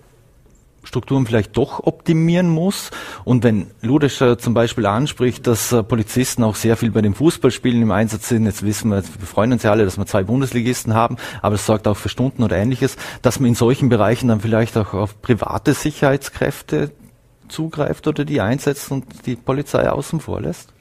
[0.82, 2.90] Strukturen vielleicht doch optimieren muss.
[3.22, 7.80] Und wenn Ludescher zum Beispiel anspricht, dass äh, Polizisten auch sehr viel bei den Fußballspielen
[7.80, 10.94] im Einsatz sind, jetzt wissen wir, wir freuen uns ja alle, dass wir zwei Bundesligisten
[10.94, 14.40] haben, aber es sorgt auch für Stunden oder ähnliches, dass man in solchen Bereichen dann
[14.40, 16.90] vielleicht auch auf private Sicherheitskräfte
[17.48, 20.72] zugreift oder die einsetzt und die Polizei außen vor lässt?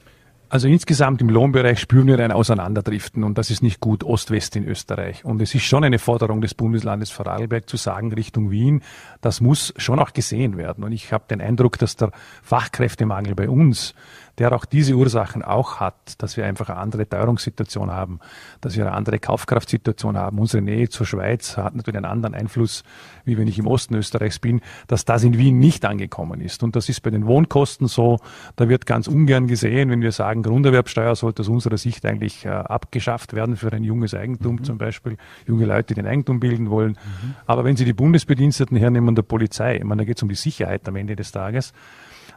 [0.52, 4.68] Also insgesamt im Lohnbereich spüren wir ein Auseinanderdriften und das ist nicht gut Ost-West in
[4.68, 5.24] Österreich.
[5.24, 8.82] Und es ist schon eine Forderung des Bundeslandes Vorarlberg zu sagen Richtung Wien,
[9.22, 10.84] das muss schon auch gesehen werden.
[10.84, 13.94] Und ich habe den Eindruck, dass der Fachkräftemangel bei uns
[14.38, 18.20] der auch diese Ursachen auch hat, dass wir einfach eine andere Teuerungssituation haben,
[18.60, 20.38] dass wir eine andere Kaufkraftsituation haben.
[20.38, 22.82] Unsere Nähe zur Schweiz hat natürlich einen anderen Einfluss,
[23.24, 26.62] wie wenn ich im Osten Österreichs bin, dass das in Wien nicht angekommen ist.
[26.62, 28.18] Und das ist bei den Wohnkosten so.
[28.56, 32.48] Da wird ganz ungern gesehen, wenn wir sagen, Grunderwerbsteuer sollte aus unserer Sicht eigentlich äh,
[32.48, 34.64] abgeschafft werden für ein junges Eigentum mhm.
[34.64, 36.92] zum Beispiel, junge Leute, die den Eigentum bilden wollen.
[36.92, 37.34] Mhm.
[37.46, 40.34] Aber wenn Sie die Bundesbediensteten hernehmen der Polizei, ich meine, da geht es um die
[40.34, 41.72] Sicherheit am Ende des Tages,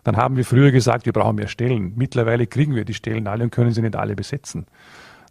[0.05, 1.93] dann haben wir früher gesagt, wir brauchen mehr Stellen.
[1.95, 4.67] Mittlerweile kriegen wir die Stellen alle und können sie nicht alle besetzen.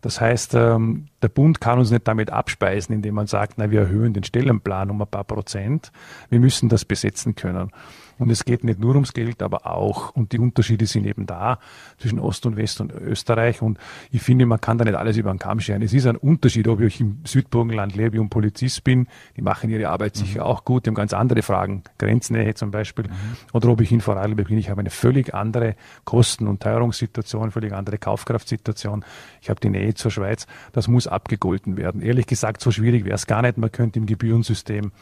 [0.01, 3.81] Das heißt, ähm, der Bund kann uns nicht damit abspeisen, indem man sagt, na, wir
[3.81, 5.91] erhöhen den Stellenplan um ein paar Prozent.
[6.29, 7.71] Wir müssen das besetzen können.
[8.19, 11.59] Und es geht nicht nur ums Geld, aber auch, und die Unterschiede sind eben da
[11.99, 13.61] zwischen Ost und West und Österreich.
[13.61, 13.79] Und
[14.11, 15.83] ich finde, man kann da nicht alles über den Kamm scheren.
[15.83, 19.09] Es ist ein Unterschied, ob ich im Südburgenland lebe und Polizist bin.
[19.37, 20.47] Die machen ihre Arbeit sicher mhm.
[20.47, 20.87] auch gut.
[20.87, 21.83] Die haben ganz andere Fragen.
[21.99, 23.07] Grenznähe zum Beispiel.
[23.07, 23.13] Mhm.
[23.53, 24.59] Oder ob ich in Vorarlberg bin.
[24.59, 29.05] Ich habe eine völlig andere Kosten- und Teuerungssituation, völlig andere Kaufkraftsituation.
[29.41, 30.47] Ich habe die Nähe zur Schweiz.
[30.73, 32.03] Das muss abgegolten werden.
[32.03, 33.57] Ehrlich gesagt, so schwierig wäre es gar nicht.
[33.59, 34.93] Man könnte im Gebührensystem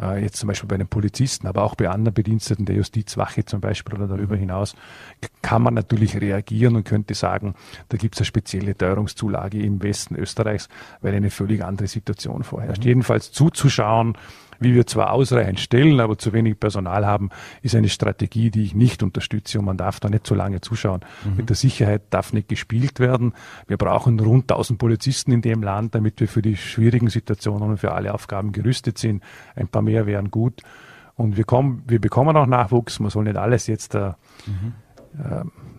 [0.00, 3.60] äh, jetzt zum Beispiel bei den Polizisten, aber auch bei anderen Bediensteten der Justizwache zum
[3.60, 4.74] Beispiel oder darüber hinaus,
[5.42, 7.54] kann man natürlich reagieren und könnte sagen,
[7.88, 10.68] da gibt es eine spezielle Teuerungszulage im Westen Österreichs,
[11.00, 12.82] weil eine völlig andere Situation vorherrscht.
[12.82, 12.88] Mhm.
[12.88, 14.16] Jedenfalls zuzuschauen,
[14.60, 17.30] wie wir zwar ausreichend stellen, aber zu wenig Personal haben,
[17.62, 21.00] ist eine Strategie, die ich nicht unterstütze und man darf da nicht so lange zuschauen.
[21.24, 21.36] Mhm.
[21.36, 23.32] Mit der Sicherheit darf nicht gespielt werden.
[23.66, 27.78] Wir brauchen rund 1000 Polizisten in dem Land, damit wir für die schwierigen Situationen und
[27.78, 29.22] für alle Aufgaben gerüstet sind.
[29.56, 30.62] Ein paar mehr wären gut.
[31.16, 33.00] Und wir, kommen, wir bekommen auch Nachwuchs.
[33.00, 34.12] Man soll nicht alles jetzt äh,
[34.46, 34.74] mhm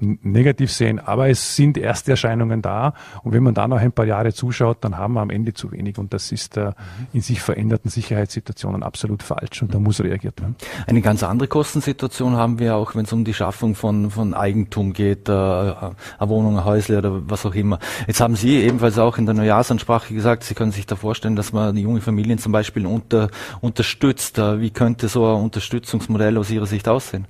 [0.01, 4.05] negativ sehen, aber es sind erste Erscheinungen da und wenn man da noch ein paar
[4.05, 6.71] Jahre zuschaut, dann haben wir am Ende zu wenig und das ist äh,
[7.13, 10.55] in sich veränderten Sicherheitssituationen absolut falsch und da muss reagiert werden.
[10.87, 14.93] Eine ganz andere Kostensituation haben wir auch, wenn es um die Schaffung von, von Eigentum
[14.93, 17.79] geht, äh, eine Wohnung, ein Häusle oder was auch immer.
[18.07, 21.53] Jetzt haben Sie ebenfalls auch in der Neujahrsansprache gesagt, Sie können sich da vorstellen, dass
[21.53, 23.29] man junge Familien zum Beispiel unter,
[23.61, 24.37] unterstützt.
[24.39, 27.27] Wie könnte so ein Unterstützungsmodell aus Ihrer Sicht aussehen?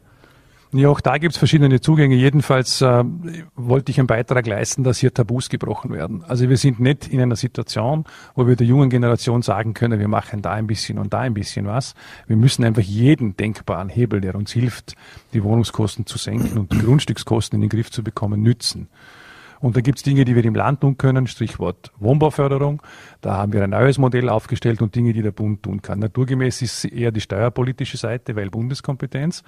[0.74, 2.16] Ja, auch da gibt es verschiedene Zugänge.
[2.16, 3.04] Jedenfalls äh,
[3.56, 6.24] wollte ich einen Beitrag leisten, dass hier Tabus gebrochen werden.
[6.24, 8.06] Also wir sind nicht in einer Situation,
[8.36, 11.34] wo wir der jungen Generation sagen können, wir machen da ein bisschen und da ein
[11.34, 11.94] bisschen was.
[12.26, 14.96] Wir müssen einfach jeden denkbaren Hebel, der uns hilft,
[15.34, 18.88] die Wohnungskosten zu senken und die Grundstückskosten in den Griff zu bekommen, nützen.
[19.60, 22.82] Und da gibt's Dinge, die wir im Land tun können, Stichwort Wohnbauförderung.
[23.20, 26.00] Da haben wir ein neues Modell aufgestellt und Dinge, die der Bund tun kann.
[26.00, 29.44] Naturgemäß ist eher die steuerpolitische Seite, weil Bundeskompetenz.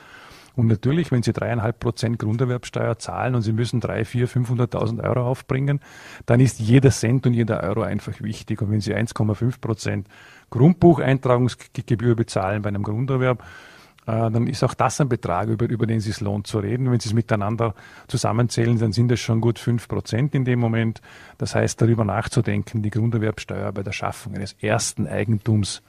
[0.56, 5.28] Und natürlich, wenn Sie dreieinhalb Prozent Grunderwerbsteuer zahlen und Sie müssen drei, vier, 500.000 Euro
[5.28, 5.80] aufbringen,
[6.26, 8.62] dann ist jeder Cent und jeder Euro einfach wichtig.
[8.62, 10.08] Und wenn Sie 1,5 Prozent
[10.52, 13.44] Grundbucheintragungsgebühr bezahlen bei einem Grunderwerb,
[14.06, 16.92] äh, dann ist auch das ein Betrag, über, über den es sich lohnt zu reden.
[16.92, 17.74] Wenn Sie es miteinander
[18.08, 21.02] zusammenzählen, dann sind es schon gut fünf Prozent in dem Moment.
[21.40, 25.82] Das heißt, darüber nachzudenken, die Grunderwerbsteuer bei der Schaffung eines ersten Eigentums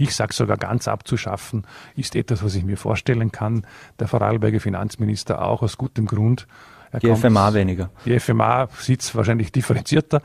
[0.00, 3.66] ich sage sogar ganz abzuschaffen, ist etwas, was ich mir vorstellen kann.
[3.98, 6.46] Der Vorarlberger Finanzminister auch aus gutem Grund.
[6.90, 7.90] Er die FMA weniger.
[8.04, 10.22] Die FMA sieht es wahrscheinlich differenzierter.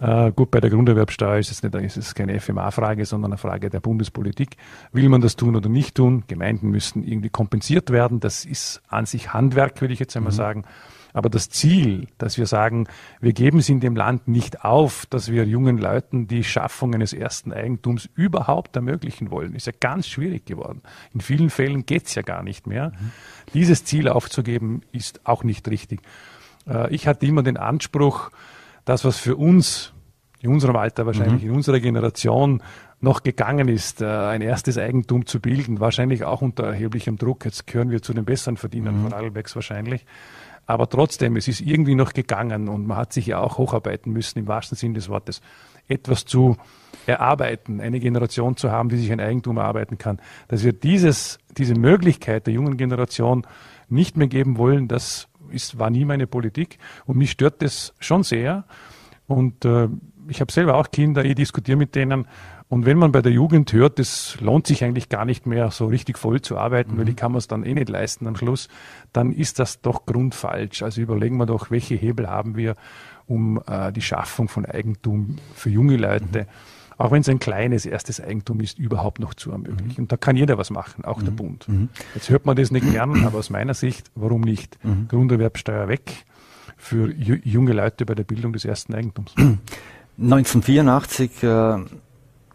[0.00, 3.68] Äh, gut, bei der Grunderwerbsteuer ist es, nicht, ist es keine FMA-Frage, sondern eine Frage
[3.70, 4.56] der Bundespolitik.
[4.92, 6.24] Will man das tun oder nicht tun?
[6.26, 8.20] Gemeinden müssen irgendwie kompensiert werden.
[8.20, 10.36] Das ist an sich Handwerk, würde ich jetzt einmal mhm.
[10.36, 10.64] sagen.
[11.12, 12.86] Aber das Ziel, dass wir sagen,
[13.20, 17.12] wir geben es in dem Land nicht auf, dass wir jungen Leuten die Schaffung eines
[17.12, 20.82] ersten Eigentums überhaupt ermöglichen wollen, ist ja ganz schwierig geworden.
[21.12, 22.90] In vielen Fällen geht es ja gar nicht mehr.
[22.90, 23.12] Mhm.
[23.54, 26.00] Dieses Ziel aufzugeben, ist auch nicht richtig.
[26.68, 28.30] Äh, ich hatte immer den Anspruch,
[28.84, 29.92] das, was für uns,
[30.40, 31.50] in unserem Alter wahrscheinlich, mhm.
[31.50, 32.62] in unserer Generation
[33.00, 37.44] noch gegangen ist, äh, ein erstes Eigentum zu bilden, wahrscheinlich auch unter erheblichem Druck.
[37.44, 39.04] Jetzt gehören wir zu den besseren Verdienern mhm.
[39.04, 40.04] von Albex wahrscheinlich.
[40.70, 44.38] Aber trotzdem, es ist irgendwie noch gegangen und man hat sich ja auch hocharbeiten müssen,
[44.38, 45.40] im wahrsten Sinn des Wortes,
[45.88, 46.58] etwas zu
[47.06, 50.20] erarbeiten, eine Generation zu haben, die sich ein Eigentum erarbeiten kann.
[50.46, 53.44] Dass wir dieses, diese Möglichkeit der jungen Generation
[53.88, 58.22] nicht mehr geben wollen, das ist, war nie meine Politik und mich stört das schon
[58.22, 58.64] sehr.
[59.26, 59.88] Und äh,
[60.28, 62.28] ich habe selber auch Kinder, ich diskutiere mit denen
[62.70, 65.86] und wenn man bei der Jugend hört, es lohnt sich eigentlich gar nicht mehr so
[65.86, 66.98] richtig voll zu arbeiten, mhm.
[66.98, 68.68] weil ich kann man es dann eh nicht leisten am Schluss,
[69.12, 70.84] dann ist das doch grundfalsch.
[70.84, 72.76] Also überlegen wir doch, welche Hebel haben wir,
[73.26, 76.46] um äh, die Schaffung von Eigentum für junge Leute, mhm.
[76.96, 79.94] auch wenn es ein kleines erstes Eigentum ist, überhaupt noch zu ermöglichen.
[79.96, 80.02] Mhm.
[80.04, 81.36] Und da kann jeder was machen, auch der mhm.
[81.36, 81.68] Bund.
[81.68, 81.88] Mhm.
[82.14, 84.78] Jetzt hört man das nicht gern, aber aus meiner Sicht, warum nicht?
[84.84, 85.08] Mhm.
[85.08, 86.24] Grunderwerbsteuer weg
[86.76, 89.34] für junge Leute bei der Bildung des ersten Eigentums.
[90.18, 91.78] 1984 äh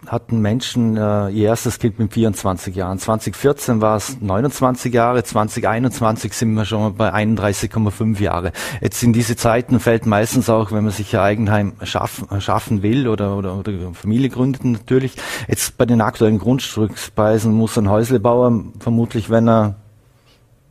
[0.08, 3.00] hatten Menschen äh, ihr erstes Kind mit 24 Jahren.
[3.00, 8.52] 2014 war es 29 Jahre, 2021 sind wir schon bei 31,5 Jahre.
[8.82, 13.08] Jetzt in diese Zeiten fällt meistens auch, wenn man sich ein Eigenheim schaffen, schaffen will
[13.08, 15.16] oder, oder, oder Familie gründet natürlich.
[15.48, 19.76] Jetzt bei den aktuellen Grundstückspreisen muss ein Häuslebauer vermutlich, wenn er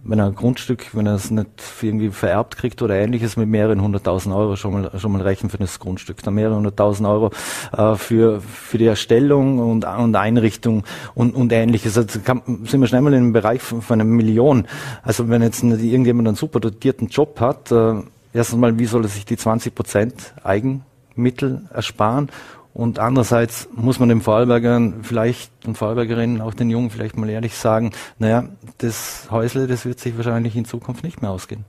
[0.04, 1.48] wenn er ein Grundstück, wenn er es nicht
[1.80, 5.58] irgendwie vererbt kriegt oder ähnliches, mit mehreren hunderttausend Euro schon mal, schon mal rechnen für
[5.58, 6.22] das Grundstück.
[6.22, 7.30] Dann mehrere hunderttausend Euro
[7.76, 11.96] äh, für, für die Erstellung und, und Einrichtung und, und ähnliches.
[11.96, 14.66] Also kann, sind wir schnell mal in einem Bereich von, von einer Million.
[15.02, 17.94] Also wenn jetzt nicht irgendjemand einen super dotierten Job hat, äh,
[18.34, 22.28] erstens mal, wie soll er sich die 20 Prozent Eigenmittel ersparen?
[22.74, 27.54] Und andererseits muss man den Vorarlbergern vielleicht und Vorarlbergerinnen, auch den Jungen vielleicht mal ehrlich
[27.54, 31.64] sagen, naja, das Häusle, das wird sich wahrscheinlich in Zukunft nicht mehr ausgehen.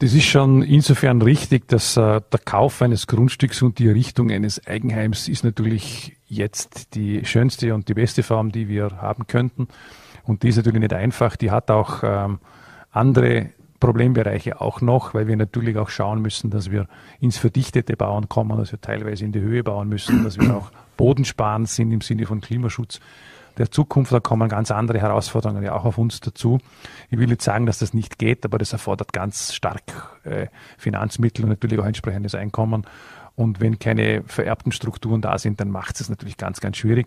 [0.00, 4.64] Das ist schon insofern richtig, dass äh, der Kauf eines Grundstücks und die Errichtung eines
[4.66, 9.68] Eigenheims ist natürlich jetzt die schönste und die beste Form, die wir haben könnten.
[10.22, 11.34] Und die ist natürlich nicht einfach.
[11.34, 12.38] Die hat auch ähm,
[12.90, 16.88] andere Problembereiche auch noch, weil wir natürlich auch schauen müssen, dass wir
[17.20, 20.70] ins verdichtete Bauen kommen, dass wir teilweise in die Höhe bauen müssen, dass wir auch
[20.96, 23.00] bodensparend sind im Sinne von Klimaschutz
[23.56, 24.12] der Zukunft.
[24.12, 26.58] Da kommen ganz andere Herausforderungen ja auch auf uns dazu.
[27.10, 29.82] Ich will nicht sagen, dass das nicht geht, aber das erfordert ganz stark
[30.24, 32.84] äh, Finanzmittel und natürlich auch entsprechendes Einkommen.
[33.36, 37.06] Und wenn keine vererbten Strukturen da sind, dann macht es natürlich ganz, ganz schwierig.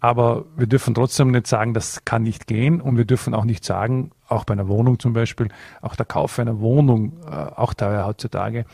[0.00, 2.80] Aber wir dürfen trotzdem nicht sagen, das kann nicht gehen.
[2.80, 5.48] Und wir dürfen auch nicht sagen, auch bei einer Wohnung zum Beispiel,
[5.82, 8.64] auch der Kauf einer Wohnung, äh, auch teuer heutzutage.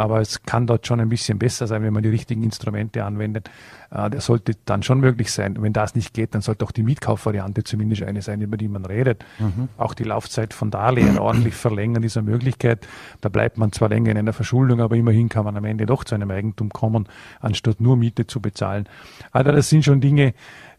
[0.00, 3.50] Aber es kann dort schon ein bisschen besser sein, wenn man die richtigen Instrumente anwendet.
[3.90, 5.60] Äh, der sollte dann schon möglich sein.
[5.60, 8.86] Wenn das nicht geht, dann sollte auch die Mietkaufvariante zumindest eine sein, über die man
[8.86, 9.26] redet.
[9.38, 9.68] Mhm.
[9.76, 12.88] Auch die Laufzeit von Darlehen ordentlich verlängern dieser Möglichkeit.
[13.20, 16.02] Da bleibt man zwar länger in einer Verschuldung, aber immerhin kann man am Ende doch
[16.04, 17.06] zu einem Eigentum kommen,
[17.38, 18.88] anstatt nur Miete zu bezahlen.
[19.32, 20.32] Also das sind schon Dinge,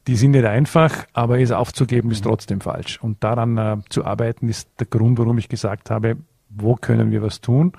[0.08, 2.98] die sind nicht einfach, aber es aufzugeben ist trotzdem falsch.
[3.04, 6.18] Und daran äh, zu arbeiten ist der Grund, warum ich gesagt habe,
[6.50, 7.74] wo können wir was tun?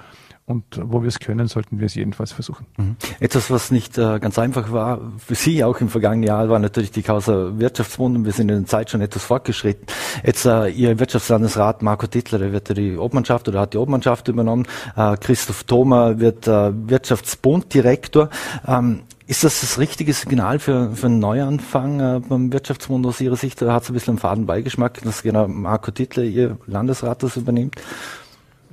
[0.44, 2.66] Und wo wir es können, sollten wir es jedenfalls versuchen.
[2.76, 2.96] Mhm.
[3.20, 6.90] Etwas, was nicht äh, ganz einfach war für Sie auch im vergangenen Jahr, war natürlich
[6.90, 8.24] die Causa Wirtschaftswunder.
[8.24, 9.86] Wir sind in der Zeit schon etwas fortgeschritten.
[10.24, 14.66] Jetzt äh, Ihr Wirtschaftslandesrat Marco Tittler, der wird die Obmannschaft oder hat die Obmannschaft übernommen.
[14.96, 18.28] Äh, Christoph Thoma wird äh, Wirtschaftsbunddirektor.
[18.66, 23.36] Ähm, ist das das richtige Signal für, für einen Neuanfang äh, beim Wirtschaftsbund aus Ihrer
[23.36, 23.62] Sicht?
[23.62, 27.36] Oder hat es ein bisschen einen faden Beigeschmack, dass genau Marco Tittler, Ihr Landesrat, das
[27.36, 27.76] übernimmt?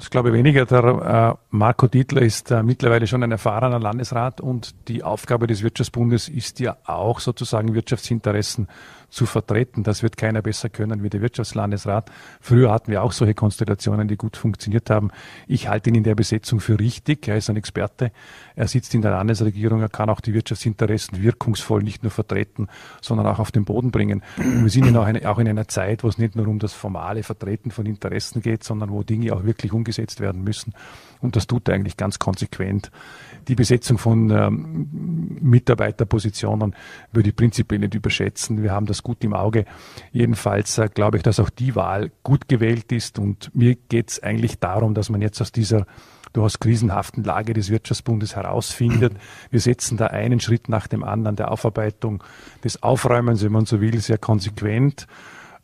[0.02, 0.66] Ich glaube weniger.
[0.66, 5.62] Der äh, Marco Dietler ist äh, mittlerweile schon ein erfahrener Landesrat und die Aufgabe des
[5.62, 8.68] Wirtschaftsbundes ist ja auch sozusagen Wirtschaftsinteressen
[9.10, 9.84] zu vertreten.
[9.84, 12.12] Das wird keiner besser können wie der Wirtschaftslandesrat.
[12.42, 15.12] Früher hatten wir auch solche Konstellationen, die gut funktioniert haben.
[15.48, 17.28] Ich halte ihn in der Besetzung für richtig.
[17.28, 18.12] Er ist ein Experte.
[18.56, 19.82] Er sitzt in der Landesregierung.
[19.82, 22.68] Er kann auch die Wirtschaftsinteressen wirkungsvoll nicht nur vertreten,
[23.02, 24.24] sondern auch auf den Boden bringen.
[24.38, 27.24] Und wir sind ja auch in einer Zeit, wo es nicht nur um das formale
[27.24, 30.74] Vertreten von Interessen geht, sondern wo Dinge auch wirklich umgesetzt werden müssen.
[31.22, 32.92] Und das tut er eigentlich ganz konsequent.
[33.48, 36.76] Die Besetzung von ähm, Mitarbeiterpositionen
[37.12, 38.64] würde ich prinzipiell nicht überschätzen.
[38.64, 39.66] Wir haben das gut im Auge.
[40.12, 43.20] Jedenfalls äh, glaube ich, dass auch die Wahl gut gewählt ist.
[43.20, 45.86] Und mir geht es eigentlich darum, dass man jetzt aus dieser
[46.34, 49.14] durchaus krisenhaften Lage des Wirtschaftsbundes herausfindet.
[49.50, 52.24] Wir setzen da einen Schritt nach dem anderen der Aufarbeitung,
[52.64, 55.08] des Aufräumens, wenn man so will, sehr konsequent.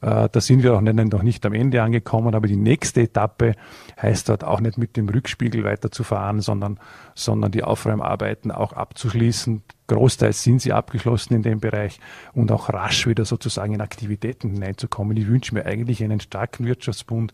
[0.05, 3.55] Äh, da sind wir auch noch nicht am Ende angekommen, aber die nächste Etappe
[3.99, 6.79] heißt dort auch nicht mit dem Rückspiegel weiterzufahren, sondern,
[7.15, 9.63] sondern die Aufräumarbeiten auch abzuschließen.
[9.87, 11.99] Großteils sind sie abgeschlossen in dem Bereich
[12.33, 15.17] und auch rasch wieder sozusagen in Aktivitäten hineinzukommen.
[15.17, 17.33] Ich wünsche mir eigentlich einen starken Wirtschaftsbund,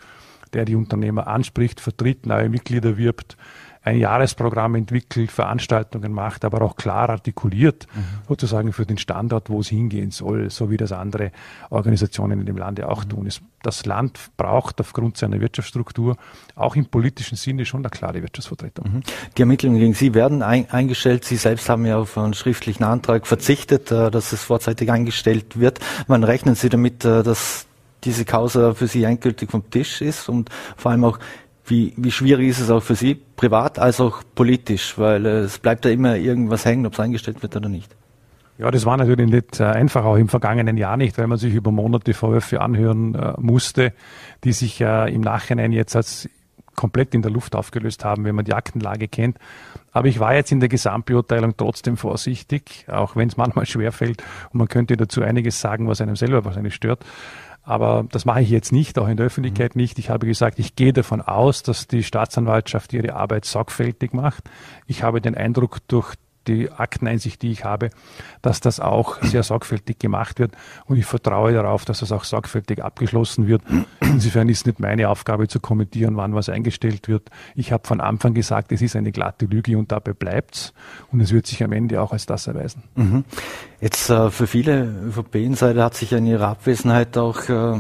[0.54, 3.36] der die Unternehmer anspricht, vertritt, neue Mitglieder wirbt,
[3.84, 8.28] ein Jahresprogramm entwickelt, Veranstaltungen macht, aber auch klar artikuliert, mhm.
[8.28, 11.32] sozusagen für den Standort, wo es hingehen soll, so wie das andere
[11.72, 13.10] Organisationen in dem Lande auch mhm.
[13.10, 13.28] tun.
[13.28, 16.18] Es, das Land braucht aufgrund seiner Wirtschaftsstruktur
[16.56, 18.86] auch im politischen Sinne schon eine klare Wirtschaftsvertretung.
[18.86, 19.02] Mhm.
[19.36, 21.26] Die Ermittlungen gegen Sie werden ein, eingestellt.
[21.26, 25.80] Sie selbst haben ja auf einen schriftlichen Antrag verzichtet, äh, dass es vorzeitig eingestellt wird.
[26.06, 27.66] Wann rechnen Sie damit, äh, dass
[28.04, 31.20] diese Causa für Sie endgültig vom Tisch ist und vor allem auch
[31.72, 35.58] wie, wie schwierig ist es auch für Sie, privat als auch politisch, weil äh, es
[35.58, 37.96] bleibt ja immer irgendwas hängen, ob es eingestellt wird oder nicht.
[38.58, 41.54] Ja, das war natürlich nicht äh, einfach, auch im vergangenen Jahr nicht, weil man sich
[41.54, 43.94] über Monate Vorwürfe anhören äh, musste,
[44.44, 46.30] die sich äh, im Nachhinein jetzt als
[46.76, 49.38] komplett in der Luft aufgelöst haben, wenn man die Aktenlage kennt.
[49.92, 54.58] Aber ich war jetzt in der Gesamtbeurteilung trotzdem vorsichtig, auch wenn es manchmal schwerfällt und
[54.58, 57.06] man könnte dazu einiges sagen, was einem selber wahrscheinlich stört.
[57.64, 60.00] Aber das mache ich jetzt nicht, auch in der Öffentlichkeit nicht.
[60.00, 64.50] Ich habe gesagt, ich gehe davon aus, dass die Staatsanwaltschaft ihre Arbeit sorgfältig macht.
[64.88, 66.16] Ich habe den Eindruck, durch
[66.48, 67.90] die Akteneinsicht, die ich habe,
[68.42, 70.54] dass das auch sehr sorgfältig gemacht wird.
[70.86, 73.62] Und ich vertraue darauf, dass das auch sorgfältig abgeschlossen wird.
[74.00, 77.30] Insofern ist nicht meine Aufgabe zu kommentieren, wann was eingestellt wird.
[77.56, 80.74] Ich habe von Anfang gesagt, es ist eine glatte Lüge und dabei bleibt's.
[81.12, 82.84] Und es wird sich am Ende auch als das erweisen.
[82.96, 83.24] Mhm.
[83.80, 87.80] Jetzt äh, für viele ÖVP-Insider hat sich in ihrer Abwesenheit auch, äh,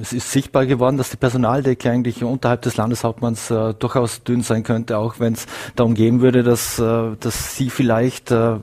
[0.00, 4.62] es ist sichtbar geworden, dass die Personaldecke eigentlich unterhalb des Landeshauptmanns äh, durchaus dünn sein
[4.62, 7.99] könnte, auch wenn es darum gehen würde, dass, äh, dass Sie vielleicht
[8.30, 8.56] äh,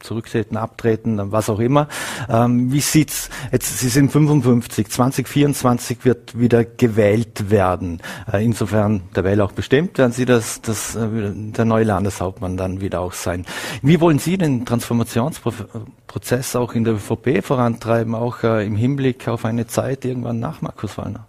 [0.00, 1.88] zurücktreten, abtreten, was auch immer.
[2.28, 3.78] Ähm, wie sieht's jetzt?
[3.78, 8.00] Sie sind 55, 2024 wird wieder gewählt werden.
[8.32, 12.80] Äh, insofern der Wähler auch bestimmt, werden Sie das, das äh, der neue Landeshauptmann dann
[12.80, 13.44] wieder auch sein.
[13.82, 19.66] Wie wollen Sie den Transformationsprozess auch in der ÖVP vorantreiben, auch im Hinblick auf eine
[19.66, 21.26] Zeit irgendwann nach Markus Wallner?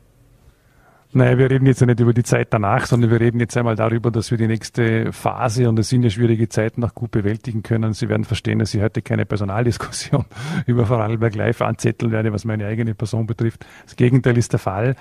[1.11, 3.75] Naja, wir reden jetzt ja nicht über die Zeit danach, sondern wir reden jetzt einmal
[3.75, 7.63] darüber, dass wir die nächste Phase, und es sind ja schwierige Zeiten, noch gut bewältigen
[7.63, 7.93] können.
[7.93, 10.25] Sie werden verstehen, dass ich heute keine Personaldiskussion
[10.67, 13.65] über Vorarlberg live anzetteln werde, was meine eigene Person betrifft.
[13.85, 14.95] Das Gegenteil ist der Fall.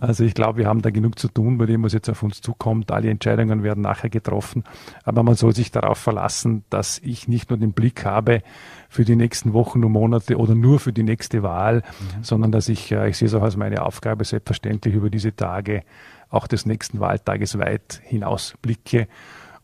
[0.00, 2.40] Also ich glaube, wir haben da genug zu tun, bei dem, was jetzt auf uns
[2.40, 2.90] zukommt.
[2.90, 4.64] Alle Entscheidungen werden nachher getroffen.
[5.04, 8.42] Aber man soll sich darauf verlassen, dass ich nicht nur den Blick habe
[8.88, 12.22] für die nächsten Wochen und Monate oder nur für die nächste Wahl, mhm.
[12.24, 15.82] sondern dass ich, äh, ich sehe es auch als meine Aufgabe, selbstverständlich über diese Tage
[16.28, 19.06] auch des nächsten Wahltages weit hinaus blicke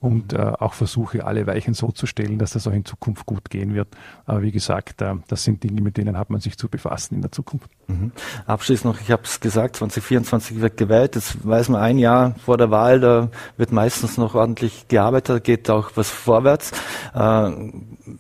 [0.01, 3.51] und äh, auch versuche, alle Weichen so zu stellen, dass das auch in Zukunft gut
[3.51, 3.89] gehen wird.
[4.25, 7.21] Aber wie gesagt, äh, das sind Dinge, mit denen hat man sich zu befassen in
[7.21, 7.69] der Zukunft.
[7.87, 8.13] Mhm.
[8.47, 11.17] Abschließend noch, ich habe es gesagt, 2024 wird gewählt.
[11.17, 15.69] Jetzt weiß man ein Jahr vor der Wahl, da wird meistens noch ordentlich gearbeitet, geht
[15.69, 16.73] auch was vorwärts.
[17.15, 17.51] Äh,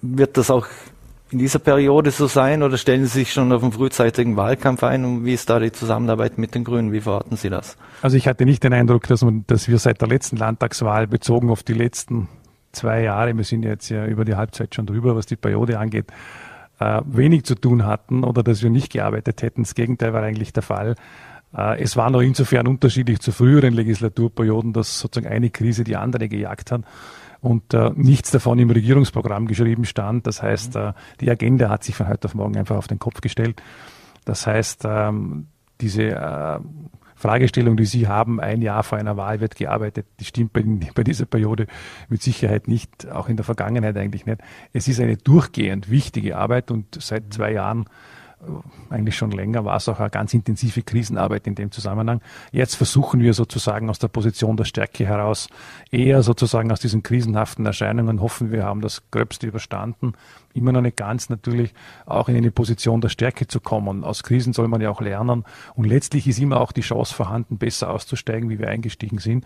[0.02, 0.66] wird das auch
[1.30, 5.04] in dieser Periode so sein oder stellen Sie sich schon auf einen frühzeitigen Wahlkampf ein
[5.04, 6.92] und wie ist da die Zusammenarbeit mit den Grünen?
[6.92, 7.76] Wie verorten Sie das?
[8.02, 11.50] Also ich hatte nicht den Eindruck, dass, man, dass wir seit der letzten Landtagswahl bezogen
[11.50, 12.28] auf die letzten
[12.72, 16.06] zwei Jahre, wir sind jetzt ja über die Halbzeit schon drüber, was die Periode angeht,
[16.80, 19.62] äh, wenig zu tun hatten oder dass wir nicht gearbeitet hätten.
[19.62, 20.96] Das Gegenteil war eigentlich der Fall.
[21.57, 26.28] Äh, es war noch insofern unterschiedlich zu früheren Legislaturperioden, dass sozusagen eine Krise die andere
[26.28, 26.82] gejagt hat
[27.41, 30.26] und äh, nichts davon im Regierungsprogramm geschrieben stand.
[30.26, 33.20] Das heißt, äh, die Agenda hat sich von heute auf morgen einfach auf den Kopf
[33.20, 33.62] gestellt.
[34.24, 35.47] Das heißt, ähm,
[35.80, 36.59] diese äh,
[37.20, 40.62] Fragestellung, die Sie haben, ein Jahr vor einer Wahl wird gearbeitet, die stimmt bei,
[40.95, 41.66] bei, dieser Periode
[42.09, 44.41] mit Sicherheit nicht, auch in der Vergangenheit eigentlich nicht.
[44.72, 47.86] Es ist eine durchgehend wichtige Arbeit und seit zwei Jahren
[48.88, 52.20] eigentlich schon länger war es auch eine ganz intensive Krisenarbeit in dem Zusammenhang.
[52.53, 55.49] Jetzt versuchen wir sozusagen aus der Position der Stärke heraus,
[55.91, 60.14] eher sozusagen aus diesen krisenhaften Erscheinungen hoffen wir haben das Gröbste überstanden,
[60.55, 61.74] immer noch nicht ganz natürlich
[62.07, 64.05] auch in eine Position der Stärke zu kommen.
[64.05, 67.59] Aus Krisen soll man ja auch lernen und letztlich ist immer auch die Chance vorhanden,
[67.59, 69.45] besser auszusteigen, wie wir eingestiegen sind.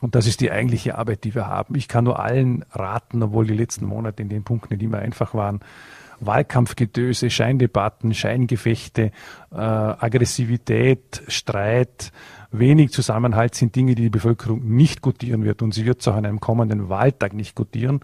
[0.00, 1.76] Und das ist die eigentliche Arbeit, die wir haben.
[1.76, 5.34] Ich kann nur allen raten, obwohl die letzten Monate in den Punkten nicht immer einfach
[5.34, 5.60] waren,
[6.26, 9.12] Wahlkampfgedöse, Scheindebatten, Scheingefechte,
[9.52, 12.12] äh, Aggressivität, Streit,
[12.50, 16.14] wenig Zusammenhalt sind Dinge, die die Bevölkerung nicht gutieren wird und sie wird es auch
[16.14, 18.00] an einem kommenden Wahltag nicht gutieren.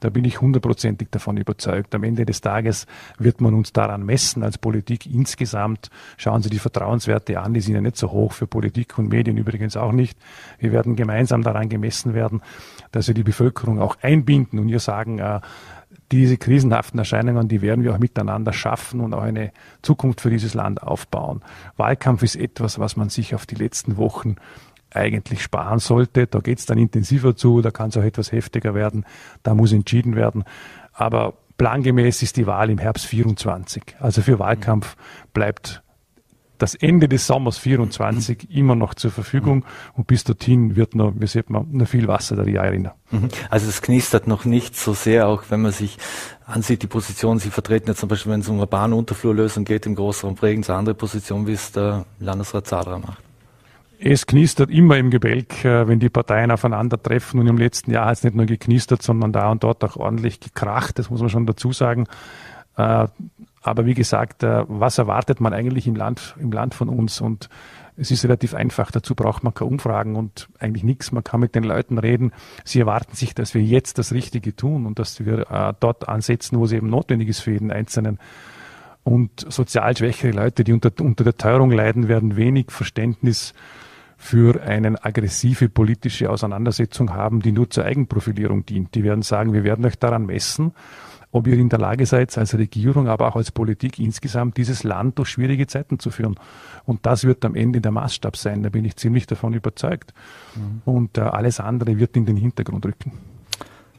[0.00, 1.94] Da bin ich hundertprozentig davon überzeugt.
[1.94, 2.86] Am Ende des Tages
[3.18, 5.90] wird man uns daran messen als Politik insgesamt.
[6.16, 9.36] Schauen Sie die Vertrauenswerte an, die sind ja nicht so hoch für Politik und Medien
[9.36, 10.18] übrigens auch nicht.
[10.58, 12.42] Wir werden gemeinsam daran gemessen werden,
[12.90, 15.38] dass wir die Bevölkerung auch einbinden und ihr sagen, äh,
[16.12, 19.50] diese krisenhaften Erscheinungen, die werden wir auch miteinander schaffen und auch eine
[19.80, 21.40] Zukunft für dieses Land aufbauen.
[21.76, 24.36] Wahlkampf ist etwas, was man sich auf die letzten Wochen
[24.90, 26.26] eigentlich sparen sollte.
[26.26, 29.06] Da geht es dann intensiver zu, da kann es auch etwas heftiger werden,
[29.42, 30.44] da muss entschieden werden.
[30.92, 33.96] Aber plangemäß ist die Wahl im Herbst 24.
[33.98, 34.96] Also für Wahlkampf
[35.32, 35.81] bleibt
[36.62, 38.56] das Ende des Sommers 24 mhm.
[38.56, 42.36] immer noch zur Verfügung und bis dorthin wird noch, wie sieht man, noch viel Wasser
[42.36, 42.92] da die erinnern.
[43.10, 43.28] Mhm.
[43.50, 45.98] Also es knistert noch nicht so sehr, auch wenn man sich
[46.46, 49.96] ansieht, die Position, Sie vertreten jetzt zum Beispiel, wenn es um eine Bahnunterflurlösung geht im
[49.96, 53.18] Großraum Bregenz, eine andere Position, wie es der Landesrat Zadra macht.
[53.98, 57.38] Es knistert immer im Gebälk, äh, wenn die Parteien aufeinandertreffen.
[57.38, 60.40] Und im letzten Jahr hat es nicht nur geknistert, sondern da und dort auch ordentlich
[60.40, 60.98] gekracht.
[60.98, 62.08] Das muss man schon dazu sagen.
[63.62, 67.20] Aber wie gesagt, äh, was erwartet man eigentlich im Land, im Land von uns?
[67.20, 67.48] Und
[67.96, 68.90] es ist relativ einfach.
[68.90, 71.12] Dazu braucht man keine Umfragen und eigentlich nichts.
[71.12, 72.32] Man kann mit den Leuten reden.
[72.64, 76.58] Sie erwarten sich, dass wir jetzt das Richtige tun und dass wir äh, dort ansetzen,
[76.58, 78.18] wo es eben notwendig ist für jeden Einzelnen.
[79.04, 83.52] Und sozial schwächere Leute, die unter, unter der Teuerung leiden, werden wenig Verständnis
[84.16, 88.94] für eine aggressive politische Auseinandersetzung haben, die nur zur Eigenprofilierung dient.
[88.94, 90.72] Die werden sagen, wir werden euch daran messen
[91.32, 95.18] ob ihr in der Lage seid, als Regierung, aber auch als Politik insgesamt dieses Land
[95.18, 96.36] durch schwierige Zeiten zu führen.
[96.84, 100.12] Und das wird am Ende der Maßstab sein, da bin ich ziemlich davon überzeugt.
[100.54, 100.82] Mhm.
[100.84, 103.12] Und äh, alles andere wird in den Hintergrund rücken.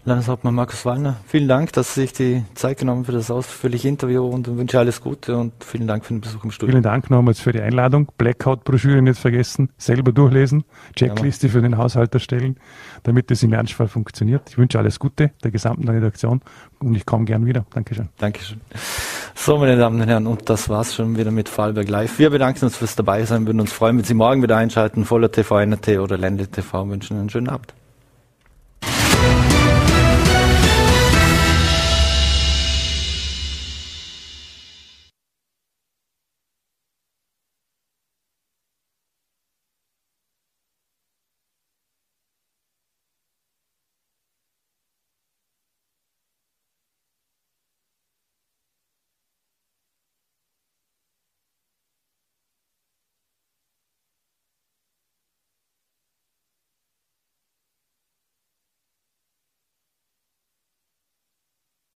[0.06, 4.26] Landeshauptmann Markus Wallner, vielen Dank, dass Sie sich die Zeit genommen für das ausführliche Interview
[4.26, 6.74] und wünsche alles Gute und vielen Dank für den Besuch im Studio.
[6.74, 8.12] Vielen Dank nochmals für die Einladung.
[8.18, 12.58] Blackout-Broschüre nicht vergessen, selber durchlesen, Checkliste für den Haushalt erstellen,
[13.04, 14.50] damit es im Ernstfall funktioniert.
[14.50, 16.42] Ich wünsche alles Gute der gesamten Redaktion
[16.80, 17.66] und ich komme gern wieder.
[17.74, 18.10] Dankeschön.
[18.18, 18.60] Dankeschön.
[19.36, 22.20] So, meine Damen und Herren, und das war's schon wieder mit Fallberg Live.
[22.20, 25.06] Wir bedanken uns fürs Dabeisein, würden uns freuen, wenn Sie morgen wieder einschalten.
[25.06, 27.74] Voller TV, NRT oder Ländle TV wünschen einen schönen Abend.